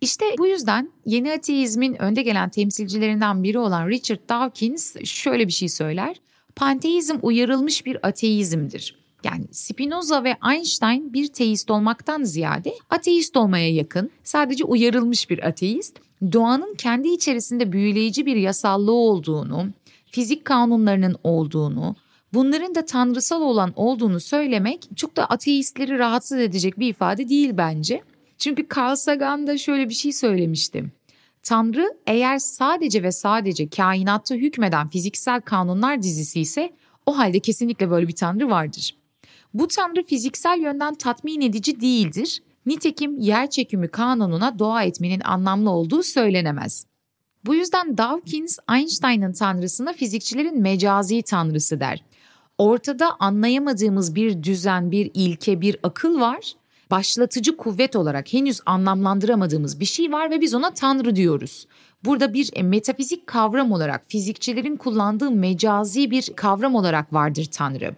İşte 0.00 0.24
bu 0.38 0.46
yüzden 0.46 0.90
yeni 1.06 1.32
ateizmin 1.32 2.02
önde 2.02 2.22
gelen 2.22 2.50
temsilcilerinden 2.50 3.42
biri 3.42 3.58
olan 3.58 3.88
Richard 3.88 4.28
Dawkins 4.28 4.96
şöyle 5.04 5.46
bir 5.46 5.52
şey 5.52 5.68
söyler. 5.68 6.16
Panteizm 6.56 7.16
uyarılmış 7.22 7.86
bir 7.86 8.06
ateizmdir. 8.08 9.00
Yani 9.24 9.44
Spinoza 9.52 10.24
ve 10.24 10.36
Einstein 10.52 11.12
bir 11.12 11.28
teist 11.28 11.70
olmaktan 11.70 12.22
ziyade 12.22 12.74
ateist 12.90 13.36
olmaya 13.36 13.74
yakın, 13.74 14.10
sadece 14.24 14.64
uyarılmış 14.64 15.30
bir 15.30 15.48
ateist 15.48 15.96
doğanın 16.32 16.74
kendi 16.74 17.08
içerisinde 17.08 17.72
büyüleyici 17.72 18.26
bir 18.26 18.36
yasallığı 18.36 18.92
olduğunu, 18.92 19.70
fizik 20.06 20.44
kanunlarının 20.44 21.16
olduğunu, 21.24 21.96
bunların 22.34 22.74
da 22.74 22.84
tanrısal 22.84 23.42
olan 23.42 23.72
olduğunu 23.76 24.20
söylemek 24.20 24.88
çok 24.96 25.16
da 25.16 25.26
ateistleri 25.26 25.98
rahatsız 25.98 26.38
edecek 26.38 26.78
bir 26.78 26.88
ifade 26.88 27.28
değil 27.28 27.50
bence. 27.54 28.02
Çünkü 28.38 28.66
Carl 28.76 28.94
Sagan 28.94 29.46
da 29.46 29.58
şöyle 29.58 29.88
bir 29.88 29.94
şey 29.94 30.12
söylemişti. 30.12 30.84
Tanrı 31.42 31.96
eğer 32.06 32.38
sadece 32.38 33.02
ve 33.02 33.12
sadece 33.12 33.68
kainatta 33.68 34.34
hükmeden 34.34 34.88
fiziksel 34.88 35.40
kanunlar 35.40 36.02
dizisi 36.02 36.40
ise 36.40 36.72
o 37.06 37.18
halde 37.18 37.40
kesinlikle 37.40 37.90
böyle 37.90 38.08
bir 38.08 38.16
tanrı 38.16 38.50
vardır. 38.50 38.96
Bu 39.54 39.68
tanrı 39.68 40.02
fiziksel 40.02 40.58
yönden 40.60 40.94
tatmin 40.94 41.40
edici 41.40 41.80
değildir 41.80 42.42
Nitekim 42.66 43.18
yer 43.18 43.50
çekimi 43.50 43.88
kanununa 43.88 44.58
dua 44.58 44.82
etmenin 44.82 45.20
anlamlı 45.20 45.70
olduğu 45.70 46.02
söylenemez. 46.02 46.86
Bu 47.44 47.54
yüzden 47.54 47.98
Dawkins 47.98 48.58
Einstein'ın 48.74 49.32
tanrısına 49.32 49.92
fizikçilerin 49.92 50.60
mecazi 50.60 51.22
tanrısı 51.22 51.80
der. 51.80 52.04
Ortada 52.58 53.16
anlayamadığımız 53.18 54.14
bir 54.14 54.42
düzen, 54.42 54.90
bir 54.90 55.10
ilke, 55.14 55.60
bir 55.60 55.76
akıl 55.82 56.20
var. 56.20 56.52
Başlatıcı 56.90 57.56
kuvvet 57.56 57.96
olarak 57.96 58.32
henüz 58.32 58.60
anlamlandıramadığımız 58.66 59.80
bir 59.80 59.84
şey 59.84 60.12
var 60.12 60.30
ve 60.30 60.40
biz 60.40 60.54
ona 60.54 60.74
tanrı 60.74 61.16
diyoruz. 61.16 61.66
Burada 62.04 62.34
bir 62.34 62.62
metafizik 62.62 63.26
kavram 63.26 63.72
olarak 63.72 64.04
fizikçilerin 64.08 64.76
kullandığı 64.76 65.30
mecazi 65.30 66.10
bir 66.10 66.30
kavram 66.36 66.74
olarak 66.74 67.12
vardır 67.12 67.44
tanrı. 67.52 67.96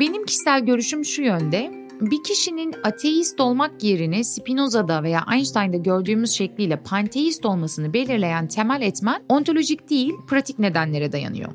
Benim 0.00 0.24
kişisel 0.24 0.60
görüşüm 0.60 1.04
şu 1.04 1.22
yönde 1.22 1.83
bir 2.00 2.22
kişinin 2.22 2.74
ateist 2.84 3.40
olmak 3.40 3.84
yerine 3.84 4.24
Spinoza'da 4.24 5.02
veya 5.02 5.26
Einstein'da 5.34 5.76
gördüğümüz 5.76 6.30
şekliyle 6.30 6.82
panteist 6.82 7.46
olmasını 7.46 7.92
belirleyen 7.92 8.48
temel 8.48 8.82
etmen 8.82 9.22
ontolojik 9.28 9.90
değil, 9.90 10.12
pratik 10.28 10.58
nedenlere 10.58 11.12
dayanıyor. 11.12 11.52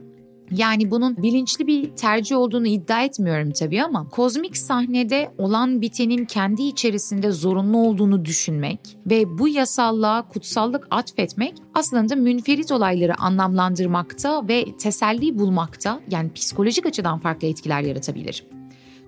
Yani 0.52 0.92
bunun 0.92 1.18
bilinçli 1.18 1.68
bir 1.68 1.96
tercih 1.96 2.38
olduğunu 2.38 2.68
iddia 2.68 3.04
etmiyorum 3.04 3.52
tabii 3.52 3.84
ama 3.84 4.10
kozmik 4.10 4.58
sahnede 4.58 5.32
olan 5.38 5.82
bitenin 5.82 6.26
kendi 6.26 6.64
içerisinde 6.64 7.32
zorunlu 7.32 7.78
olduğunu 7.78 8.26
düşünmek 8.26 8.80
ve 9.06 9.38
bu 9.38 9.48
yasallığa 9.48 10.28
kutsallık 10.28 10.88
atfetmek 10.92 11.54
aslında 11.74 12.16
münferit 12.16 12.72
olayları 12.72 13.20
anlamlandırmakta 13.20 14.48
ve 14.48 14.66
teselli 14.78 15.40
bulmakta 15.40 16.00
yani 16.12 16.34
psikolojik 16.34 16.86
açıdan 16.86 17.20
farklı 17.20 17.48
etkiler 17.48 17.82
yaratabilir. 17.82 18.59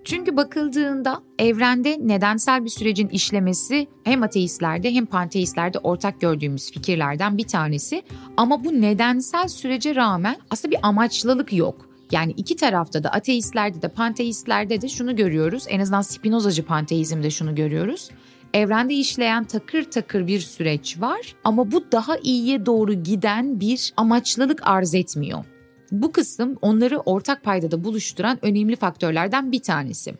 Çünkü 0.03 0.37
bakıldığında 0.37 1.21
evrende 1.39 1.97
nedensel 2.01 2.63
bir 2.63 2.69
sürecin 2.69 3.07
işlemesi 3.07 3.87
hem 4.03 4.23
ateistlerde 4.23 4.93
hem 4.93 5.05
panteistlerde 5.05 5.79
ortak 5.79 6.21
gördüğümüz 6.21 6.71
fikirlerden 6.71 7.37
bir 7.37 7.47
tanesi. 7.47 8.03
Ama 8.37 8.63
bu 8.63 8.81
nedensel 8.81 9.47
sürece 9.47 9.95
rağmen 9.95 10.37
aslında 10.49 10.71
bir 10.71 10.79
amaçlılık 10.83 11.53
yok. 11.53 11.89
Yani 12.11 12.31
iki 12.31 12.55
tarafta 12.55 13.03
da 13.03 13.09
ateistlerde 13.09 13.81
de 13.81 13.87
panteistlerde 13.87 14.81
de 14.81 14.89
şunu 14.89 15.15
görüyoruz. 15.15 15.65
En 15.69 15.79
azından 15.79 16.01
Spinozacı 16.01 16.65
panteizmde 16.65 17.29
şunu 17.29 17.55
görüyoruz. 17.55 18.09
Evrende 18.53 18.93
işleyen 18.93 19.43
takır 19.43 19.83
takır 19.83 20.27
bir 20.27 20.39
süreç 20.39 21.01
var 21.01 21.35
ama 21.43 21.71
bu 21.71 21.91
daha 21.91 22.17
iyiye 22.17 22.65
doğru 22.65 22.93
giden 22.93 23.59
bir 23.59 23.93
amaçlılık 23.97 24.67
arz 24.67 24.95
etmiyor. 24.95 25.45
Bu 25.91 26.11
kısım 26.11 26.57
onları 26.61 26.99
ortak 26.99 27.43
paydada 27.43 27.83
buluşturan 27.83 28.39
önemli 28.41 28.75
faktörlerden 28.75 29.51
bir 29.51 29.61
tanesi. 29.61 30.13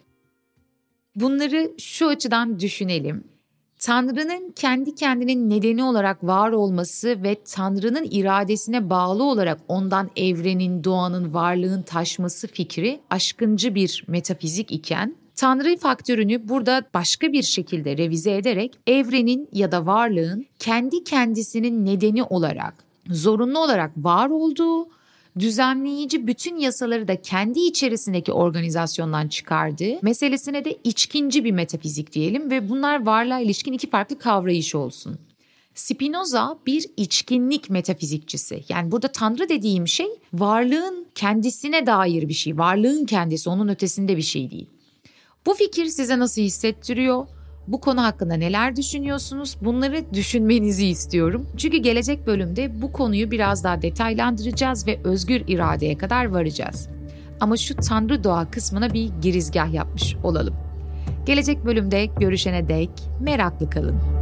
Bunları 1.16 1.72
şu 1.78 2.08
açıdan 2.08 2.60
düşünelim. 2.60 3.24
Tanrı'nın 3.80 4.52
kendi 4.52 4.96
kendinin 4.96 5.50
nedeni 5.50 5.84
olarak 5.84 6.24
var 6.24 6.52
olması 6.52 7.24
ve 7.24 7.38
Tanrı'nın 7.46 8.08
iradesine 8.12 8.90
bağlı 8.90 9.24
olarak 9.24 9.60
ondan 9.68 10.10
evrenin, 10.16 10.84
doğanın, 10.84 11.34
varlığın 11.34 11.82
taşması 11.82 12.48
fikri 12.48 13.00
aşkıncı 13.10 13.76
bir 13.76 14.04
metafizik 14.08 14.72
iken 14.72 15.16
Tanrı 15.36 15.78
faktörünü 15.78 16.50
burada 16.50 16.84
başka 16.94 17.34
bir 17.34 17.44
şekilde 17.44 17.98
revize 17.98 18.36
ederek 18.36 18.78
evrenin 18.88 19.50
ya 19.54 19.72
da 19.72 19.86
varlığın 19.86 20.46
kendi 20.60 21.04
kendisinin 21.04 21.86
nedeni 21.86 22.24
olarak 22.24 22.74
zorunlu 23.08 23.60
olarak 23.60 23.92
var 23.98 24.30
olduğu 24.30 24.88
düzenleyici 25.40 26.28
bütün 26.28 26.58
yasaları 26.58 27.08
da 27.08 27.22
kendi 27.22 27.60
içerisindeki 27.60 28.32
organizasyondan 28.32 29.28
çıkardığı 29.28 30.00
meselesine 30.02 30.66
de 30.66 30.78
içkinci 30.84 31.44
bir 31.44 31.52
metafizik 31.52 32.14
diyelim 32.14 32.52
ve 32.52 32.70
bunlar 32.70 33.06
varlığa 33.06 33.40
ilişkin 33.40 33.74
iki 33.74 33.90
farklı 33.90 34.20
kavrayış 34.20 34.76
olsun. 34.76 35.20
Spinoza 35.76 36.60
bir 36.66 36.86
içkinlik 36.98 37.70
metafizikçisi. 37.70 38.64
Yani 38.70 38.92
burada 38.92 39.08
tanrı 39.08 39.50
dediğim 39.50 39.88
şey 39.88 40.08
varlığın 40.34 41.08
kendisine 41.16 41.86
dair 41.86 42.30
bir 42.30 42.34
şey. 42.34 42.58
Varlığın 42.58 43.06
kendisi 43.06 43.50
onun 43.50 43.68
ötesinde 43.68 44.18
bir 44.18 44.22
şey 44.22 44.52
değil. 44.52 44.68
Bu 45.46 45.54
fikir 45.54 45.86
size 45.86 46.20
nasıl 46.20 46.42
hissettiriyor? 46.42 47.28
Bu 47.68 47.82
konu 47.82 48.04
hakkında 48.04 48.34
neler 48.34 48.76
düşünüyorsunuz? 48.76 49.58
Bunları 49.62 50.14
düşünmenizi 50.14 50.88
istiyorum. 50.88 51.48
Çünkü 51.58 51.78
gelecek 51.78 52.28
bölümde 52.28 52.82
bu 52.82 52.92
konuyu 52.92 53.32
biraz 53.32 53.64
daha 53.64 53.82
detaylandıracağız 53.82 54.88
ve 54.88 55.00
özgür 55.04 55.44
iradeye 55.48 55.98
kadar 55.98 56.26
varacağız. 56.26 56.90
Ama 57.40 57.58
şu 57.58 57.76
tanrı 57.76 58.24
doğa 58.24 58.52
kısmına 58.52 58.94
bir 58.94 59.10
girizgah 59.22 59.74
yapmış 59.74 60.16
olalım. 60.24 60.54
Gelecek 61.26 61.66
bölümde 61.66 62.06
görüşene 62.06 62.68
dek 62.68 62.90
meraklı 63.20 63.70
kalın. 63.70 64.21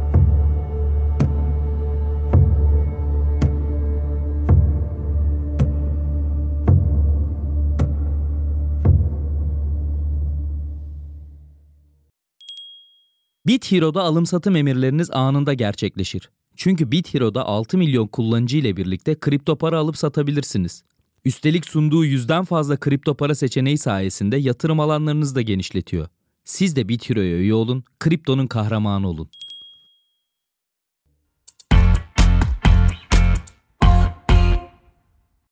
BitHero'da 13.46 14.02
alım 14.02 14.26
satım 14.26 14.56
emirleriniz 14.56 15.10
anında 15.10 15.54
gerçekleşir. 15.54 16.30
Çünkü 16.56 16.92
BitHero'da 16.92 17.44
6 17.44 17.78
milyon 17.78 18.06
kullanıcı 18.06 18.56
ile 18.56 18.76
birlikte 18.76 19.14
kripto 19.14 19.56
para 19.56 19.78
alıp 19.78 19.96
satabilirsiniz. 19.96 20.84
Üstelik 21.24 21.66
sunduğu 21.66 22.04
yüzden 22.04 22.44
fazla 22.44 22.76
kripto 22.76 23.14
para 23.14 23.34
seçeneği 23.34 23.78
sayesinde 23.78 24.36
yatırım 24.36 24.80
alanlarınızı 24.80 25.34
da 25.34 25.42
genişletiyor. 25.42 26.08
Siz 26.44 26.76
de 26.76 26.88
BitHero'ya 26.88 27.36
üye 27.36 27.54
olun, 27.54 27.84
kriptonun 28.00 28.46
kahramanı 28.46 29.08
olun. 29.08 29.30